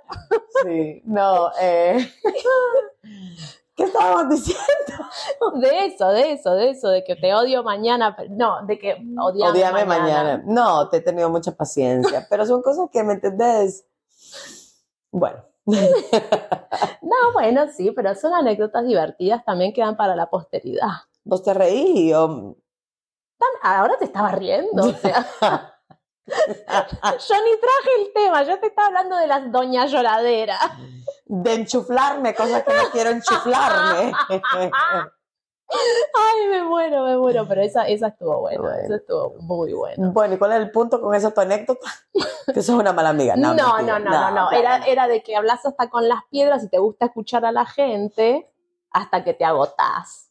Sí, 0.64 1.02
no, 1.04 1.50
eh. 1.60 2.12
¿Qué 3.76 3.84
estábamos 3.84 4.30
diciendo? 4.30 4.62
De 5.60 5.84
eso, 5.86 6.08
de 6.08 6.32
eso, 6.32 6.54
de 6.54 6.70
eso, 6.70 6.88
de 6.88 7.04
que 7.04 7.14
te 7.14 7.34
odio 7.34 7.62
mañana. 7.62 8.16
No, 8.30 8.64
de 8.66 8.78
que 8.78 8.94
odiame, 9.20 9.50
Odiame 9.52 9.84
mañana. 9.84 10.22
mañana. 10.38 10.42
No, 10.46 10.88
te 10.88 10.96
he 10.96 11.00
tenido 11.02 11.28
mucha 11.28 11.52
paciencia, 11.52 12.26
pero 12.30 12.46
son 12.46 12.62
cosas 12.62 12.88
que 12.90 13.02
me 13.04 13.12
entendés. 13.12 13.84
Bueno, 15.10 15.44
No, 17.02 17.32
bueno, 17.32 17.66
sí, 17.68 17.90
pero 17.92 18.14
son 18.14 18.34
anécdotas 18.34 18.84
divertidas 18.86 19.44
también 19.44 19.72
que 19.72 19.80
dan 19.80 19.96
para 19.96 20.14
la 20.16 20.28
posteridad. 20.28 20.88
vos 21.24 21.42
te 21.42 21.54
reí. 21.54 22.10
Tan- 22.12 23.48
Ahora 23.62 23.96
te 23.98 24.04
estaba 24.06 24.30
riendo, 24.32 24.84
o 24.84 24.92
sea. 24.92 25.26
Yo 26.26 27.34
ni 27.44 27.60
traje 27.60 27.90
el 28.00 28.12
tema, 28.12 28.42
yo 28.42 28.58
te 28.58 28.66
estaba 28.66 28.88
hablando 28.88 29.16
de 29.16 29.28
las 29.28 29.52
doñas 29.52 29.92
lloraderas. 29.92 30.58
De 31.24 31.54
enchuflarme, 31.54 32.34
cosas 32.34 32.64
que 32.64 32.74
no 32.74 32.90
quiero 32.90 33.10
enchuflarme. 33.10 34.12
Ay, 35.68 36.46
me 36.48 36.62
muero, 36.62 37.04
me 37.04 37.16
muero, 37.18 37.46
pero 37.48 37.60
esa, 37.62 37.86
esa 37.88 38.08
estuvo 38.08 38.40
buena, 38.40 38.60
Bueno. 38.60 38.76
esa 38.84 38.96
estuvo 38.96 39.34
muy 39.40 39.72
buena. 39.72 40.10
Bueno, 40.10 40.34
¿y 40.34 40.38
cuál 40.38 40.52
es 40.52 40.58
el 40.58 40.70
punto 40.70 41.00
con 41.00 41.14
esa 41.14 41.32
tu 41.32 41.40
anécdota? 41.40 41.88
Que 42.54 42.62
sos 42.62 42.76
una 42.76 42.92
mala 42.92 43.08
amiga. 43.10 43.34
No, 43.36 43.52
no, 43.54 43.78
no, 43.82 43.98
no, 43.98 43.98
no, 43.98 44.10
claro, 44.10 44.50
Era, 44.52 44.78
no. 44.78 44.84
era 44.86 45.08
de 45.08 45.22
que 45.22 45.34
hablas 45.36 45.66
hasta 45.66 45.90
con 45.90 46.08
las 46.08 46.20
piedras 46.30 46.62
y 46.64 46.68
te 46.68 46.78
gusta 46.78 47.06
escuchar 47.06 47.44
a 47.44 47.50
la 47.52 47.66
gente 47.66 48.48
hasta 48.92 49.22
que 49.24 49.34
te 49.34 49.44
agotás. 49.44 50.28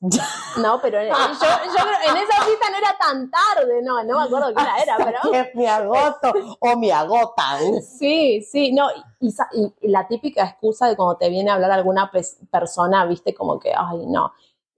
No, 0.58 0.80
pero 0.82 1.00
en, 1.00 1.10
yo, 1.10 1.14
yo 1.14 1.84
creo- 1.84 2.10
en 2.12 2.18
esa 2.18 2.44
cita 2.46 2.70
no 2.72 2.78
era 2.78 2.96
tan 2.98 3.30
tarde, 3.30 3.82
no, 3.84 4.04
no 4.06 4.18
me 4.20 4.26
acuerdo 4.26 4.48
qué 4.56 4.62
hora 4.62 4.78
era, 4.82 4.98
pero 4.98 5.20
Que 5.32 5.52
me 5.54 5.68
agoto 5.70 6.34
o 6.62 6.76
me 6.78 6.92
agotan. 6.92 7.82
sí, 7.84 8.42
sí, 8.42 8.72
no, 8.72 8.88
y, 9.20 9.32
sa- 9.32 9.50
y- 9.52 9.72
y 9.82 9.90
la 9.90 10.08
típica 10.08 10.44
excusa 10.46 10.88
de 10.88 10.96
cuando 10.96 11.18
te 11.18 11.30
viene 11.30 11.52
a 11.52 11.56
hablar 11.56 11.70
alguna 11.72 12.10
persona, 12.50 13.06
viste, 13.06 13.36
como 13.36 13.60
que, 13.60 13.72
ay, 13.78 14.06
no, 14.08 14.32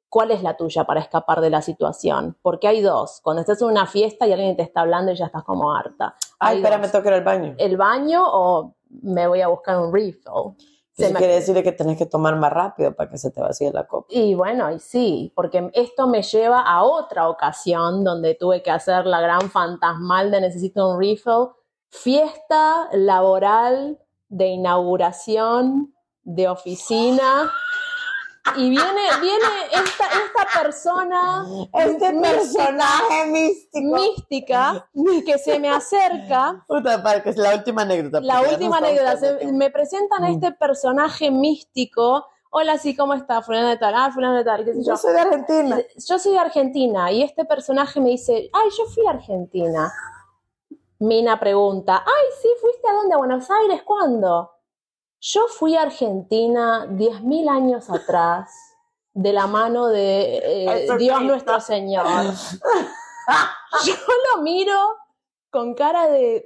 ¿cuál 0.09 0.31
es 0.31 0.41
la 0.43 0.55
tuya 0.57 0.83
para 0.85 0.99
escapar 1.01 1.41
de 1.41 1.49
la 1.49 1.61
situación? 1.61 2.37
Porque 2.41 2.67
hay 2.67 2.81
dos, 2.81 3.19
cuando 3.23 3.41
estás 3.41 3.61
en 3.61 3.67
una 3.69 3.85
fiesta 3.85 4.25
y 4.27 4.33
alguien 4.33 4.55
te 4.55 4.63
está 4.63 4.81
hablando 4.81 5.11
y 5.11 5.15
ya 5.15 5.25
estás 5.27 5.43
como 5.43 5.71
harta. 5.75 6.15
Ay, 6.39 6.51
Hay 6.51 6.57
espérame, 6.57 6.81
dos. 6.83 6.91
tengo 6.91 7.03
que 7.03 7.09
ir 7.09 7.13
al 7.15 7.23
baño. 7.23 7.55
El 7.57 7.77
baño 7.77 8.23
o 8.25 8.75
me 8.89 9.27
voy 9.27 9.41
a 9.41 9.47
buscar 9.47 9.79
un 9.79 9.93
refill. 9.93 10.21
Se 10.93 11.03
Eso 11.05 11.13
me- 11.13 11.19
quiere 11.19 11.35
decir 11.35 11.61
que 11.61 11.71
tenés 11.71 11.95
que 11.97 12.07
tomar 12.07 12.35
más 12.37 12.51
rápido 12.51 12.95
para 12.95 13.07
que 13.09 13.17
se 13.19 13.29
te 13.29 13.39
vacíe 13.39 13.71
la 13.71 13.85
copa. 13.85 14.07
Y 14.09 14.33
bueno, 14.33 14.71
y 14.71 14.79
sí, 14.79 15.31
porque 15.35 15.69
esto 15.73 16.07
me 16.07 16.23
lleva 16.23 16.61
a 16.61 16.83
otra 16.83 17.29
ocasión 17.29 18.03
donde 18.03 18.33
tuve 18.33 18.63
que 18.63 18.71
hacer 18.71 19.05
la 19.05 19.21
gran 19.21 19.51
fantasmal 19.51 20.31
de 20.31 20.41
necesito 20.41 20.89
un 20.89 20.99
refill. 20.99 21.49
Fiesta 21.91 22.87
laboral 22.93 23.99
de 24.29 24.47
inauguración 24.47 25.93
de 26.23 26.47
oficina. 26.49 27.51
Y 28.55 28.69
viene, 28.69 29.01
viene 29.21 29.45
esta, 29.71 30.05
esta 30.05 30.61
persona 30.61 31.45
Este 31.73 32.11
mística- 32.13 32.21
personaje 32.21 33.25
místico. 33.27 33.95
mística 33.95 34.89
que 35.25 35.37
se 35.37 35.59
me 35.59 35.69
acerca 35.69 36.65
es 37.25 37.37
la 37.37 37.55
última 37.55 37.81
anécdota. 37.83 38.21
la 38.21 38.41
última 38.41 38.77
anécdota, 38.77 39.17
se- 39.17 39.51
me 39.51 39.69
presentan 39.69 40.23
a 40.23 40.31
este 40.31 40.51
personaje 40.53 41.29
místico. 41.31 42.25
Hola, 42.49 42.77
sí, 42.77 42.95
¿cómo 42.95 43.13
está? 43.13 43.41
Fulano 43.41 43.67
de 43.67 43.77
tal, 43.77 43.93
ah, 43.95 44.09
fulano 44.11 44.35
de 44.37 44.43
tal, 44.45 44.65
yo. 44.65 44.71
Yo 44.81 44.97
soy 44.97 45.13
de 45.13 45.19
Argentina. 45.19 45.79
Yo 46.07 46.17
soy 46.17 46.31
de 46.31 46.39
Argentina 46.39 47.11
y 47.11 47.21
este 47.23 47.43
personaje 47.45 47.99
me 47.99 48.09
dice, 48.09 48.49
ay, 48.53 48.69
yo 48.77 48.85
fui 48.85 49.05
a 49.05 49.11
Argentina. 49.11 49.91
Mina 50.99 51.39
pregunta, 51.39 52.03
ay, 52.05 52.25
sí, 52.41 52.47
¿fuiste 52.59 52.87
a 52.89 52.93
dónde? 52.93 53.13
¿A 53.13 53.17
Buenos 53.17 53.47
Aires? 53.51 53.83
¿Cuándo? 53.83 54.51
Yo 55.19 55.47
fui 55.47 55.75
a 55.75 55.83
Argentina 55.83 56.85
10.000 56.89 57.49
años 57.49 57.89
atrás, 57.89 58.49
de 59.13 59.33
la 59.33 59.47
mano 59.47 59.87
de 59.87 60.37
eh. 60.85 60.87
Dios 60.99 61.21
nuestro 61.23 61.59
Señor. 61.59 62.05
Yo 63.85 63.93
lo 64.35 64.41
miro 64.43 64.77
con 65.49 65.73
cara 65.73 66.07
de 66.07 66.45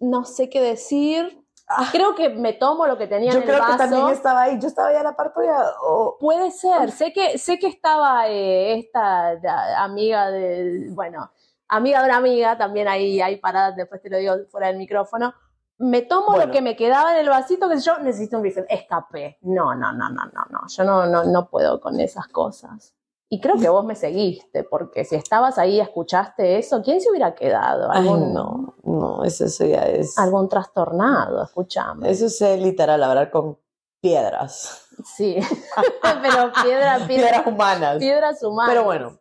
no 0.00 0.24
sé 0.24 0.50
qué 0.50 0.60
decir. 0.60 1.42
Creo 1.90 2.14
que 2.14 2.28
me 2.28 2.52
tomo 2.52 2.86
lo 2.86 2.96
que 2.96 3.06
tenía 3.08 3.30
Yo 3.32 3.38
en 3.38 3.42
el 3.42 3.48
creo 3.48 3.60
vaso. 3.60 3.72
que 3.72 3.78
también 3.78 4.08
estaba 4.08 4.42
ahí. 4.42 4.58
Yo 4.60 4.68
estaba 4.68 4.88
ahí 4.88 4.96
a 4.96 5.02
la 5.02 5.16
par 5.16 5.32
tuya. 5.34 5.56
o- 5.82 6.16
Puede 6.18 6.50
ser. 6.52 6.90
Sé 6.92 7.12
que, 7.12 7.38
sé 7.38 7.58
que 7.58 7.66
estaba 7.66 8.28
eh, 8.28 8.78
esta 8.78 9.34
la 9.34 9.82
amiga 9.82 10.30
de, 10.30 10.86
bueno, 10.90 11.30
amiga 11.68 12.00
de 12.00 12.06
una 12.06 12.16
amiga, 12.18 12.56
también 12.58 12.86
ahí 12.88 13.20
hay 13.20 13.36
paradas, 13.38 13.74
después 13.76 14.00
te 14.00 14.10
lo 14.10 14.16
digo 14.18 14.34
fuera 14.50 14.68
del 14.68 14.76
micrófono. 14.76 15.34
Me 15.78 16.02
tomo 16.02 16.28
Bueno. 16.28 16.46
lo 16.46 16.52
que 16.52 16.62
me 16.62 16.74
quedaba 16.76 17.12
en 17.12 17.18
el 17.20 17.28
vasito, 17.28 17.68
que 17.68 17.78
yo 17.78 17.98
necesito 17.98 18.38
un 18.38 18.44
refill. 18.44 18.64
Escapé. 18.68 19.38
No, 19.42 19.74
no, 19.74 19.92
no, 19.92 20.08
no, 20.08 20.24
no, 20.26 20.44
no. 20.50 20.60
Yo 20.68 20.84
no, 20.84 21.06
no, 21.06 21.24
no 21.24 21.48
puedo 21.50 21.80
con 21.80 22.00
esas 22.00 22.28
cosas. 22.28 22.94
Y 23.28 23.40
creo 23.40 23.56
que 23.58 23.68
vos 23.68 23.84
me 23.84 23.96
seguiste, 23.96 24.62
porque 24.62 25.04
si 25.04 25.16
estabas 25.16 25.58
ahí 25.58 25.74
y 25.76 25.80
escuchaste 25.80 26.58
eso, 26.58 26.80
¿quién 26.82 27.00
se 27.00 27.10
hubiera 27.10 27.34
quedado? 27.34 27.88
Ay, 27.90 27.98
¿Algún, 28.06 28.32
no, 28.32 28.76
no, 28.84 29.24
eso, 29.24 29.46
eso 29.46 29.66
ya 29.66 29.82
es. 29.82 30.16
algún 30.16 30.48
trastornado? 30.48 31.42
Escuchame. 31.42 32.08
Eso 32.08 32.26
es 32.26 32.40
eh, 32.40 32.56
literal, 32.56 33.02
hablar 33.02 33.30
con 33.32 33.58
piedras. 34.00 34.86
Sí. 35.04 35.36
Pero 36.22 36.52
piedra, 36.62 36.98
piedra, 37.06 37.06
Piedras 37.06 37.46
humanas. 37.46 37.98
piedras 37.98 38.42
humanas. 38.44 38.70
Pero 38.72 38.84
bueno, 38.84 39.18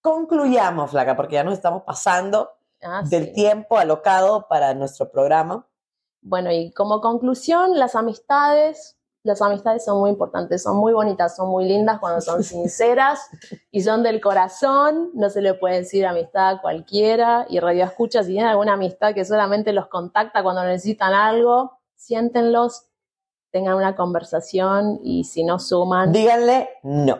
concluyamos, 0.00 0.90
Flaca, 0.92 1.16
porque 1.16 1.34
ya 1.34 1.44
nos 1.44 1.54
estamos 1.54 1.82
pasando 1.82 2.50
Ah, 2.82 3.02
del 3.04 3.26
sí. 3.26 3.32
tiempo 3.32 3.76
alocado 3.78 4.46
para 4.48 4.74
nuestro 4.74 5.10
programa. 5.10 5.66
Bueno, 6.20 6.50
y 6.52 6.72
como 6.72 7.00
conclusión, 7.00 7.78
las 7.78 7.94
amistades, 7.94 8.96
las 9.24 9.42
amistades 9.42 9.84
son 9.84 9.98
muy 9.98 10.10
importantes, 10.10 10.62
son 10.62 10.76
muy 10.76 10.92
bonitas, 10.92 11.34
son 11.36 11.48
muy 11.48 11.64
lindas 11.64 11.98
cuando 11.98 12.20
son 12.20 12.42
sinceras 12.44 13.20
y 13.70 13.82
son 13.82 14.02
del 14.02 14.20
corazón. 14.20 15.10
No 15.14 15.28
se 15.30 15.40
le 15.42 15.54
puede 15.54 15.78
decir 15.78 16.06
amistad 16.06 16.48
a 16.50 16.60
cualquiera. 16.60 17.46
Y 17.48 17.58
Radio 17.60 17.84
Escucha, 17.84 18.22
si 18.22 18.30
tienen 18.32 18.50
alguna 18.50 18.74
amistad 18.74 19.14
que 19.14 19.24
solamente 19.24 19.72
los 19.72 19.88
contacta 19.88 20.42
cuando 20.42 20.62
necesitan 20.64 21.12
algo, 21.14 21.78
siéntenlos, 21.96 22.84
tengan 23.50 23.74
una 23.74 23.96
conversación 23.96 25.00
y 25.02 25.24
si 25.24 25.42
no 25.42 25.58
suman, 25.58 26.12
Díganle 26.12 26.68
no. 26.82 27.18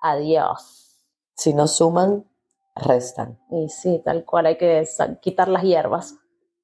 adiós. 0.00 1.02
Si 1.36 1.52
no 1.52 1.66
suman, 1.68 2.24
restan. 2.76 3.38
Y 3.50 3.68
sí, 3.68 4.00
tal 4.04 4.24
cual, 4.24 4.46
hay 4.46 4.56
que 4.56 4.86
quitar 5.20 5.48
las 5.48 5.62
hierbas. 5.62 6.14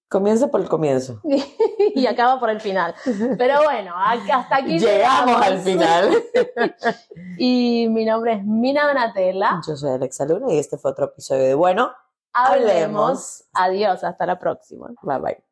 Comienza 0.08 0.48
por 0.48 0.60
el 0.60 0.68
comienzo. 0.68 1.20
y 1.94 2.06
acaba 2.06 2.38
por 2.38 2.50
el 2.50 2.60
final. 2.60 2.94
Pero 3.38 3.62
bueno, 3.64 3.94
hasta 3.96 4.56
aquí 4.56 4.78
Llegamos 4.78 5.40
al 5.40 5.58
final. 5.60 6.10
Y 7.38 7.88
mi 7.88 8.04
nombre 8.04 8.34
es 8.34 8.44
Mina 8.44 8.86
Donatella. 8.86 9.60
Yo 9.66 9.74
soy 9.74 9.90
Alexa 9.90 10.26
Luna 10.26 10.52
y 10.52 10.58
este 10.58 10.76
fue 10.76 10.90
otro 10.90 11.06
episodio 11.06 11.44
de 11.44 11.54
Bueno. 11.54 11.90
Hablemos. 12.34 12.62
Hablemos. 12.70 13.44
Adiós, 13.54 14.04
hasta 14.04 14.26
la 14.26 14.38
próxima. 14.38 14.88
Bye 15.02 15.18
bye. 15.18 15.51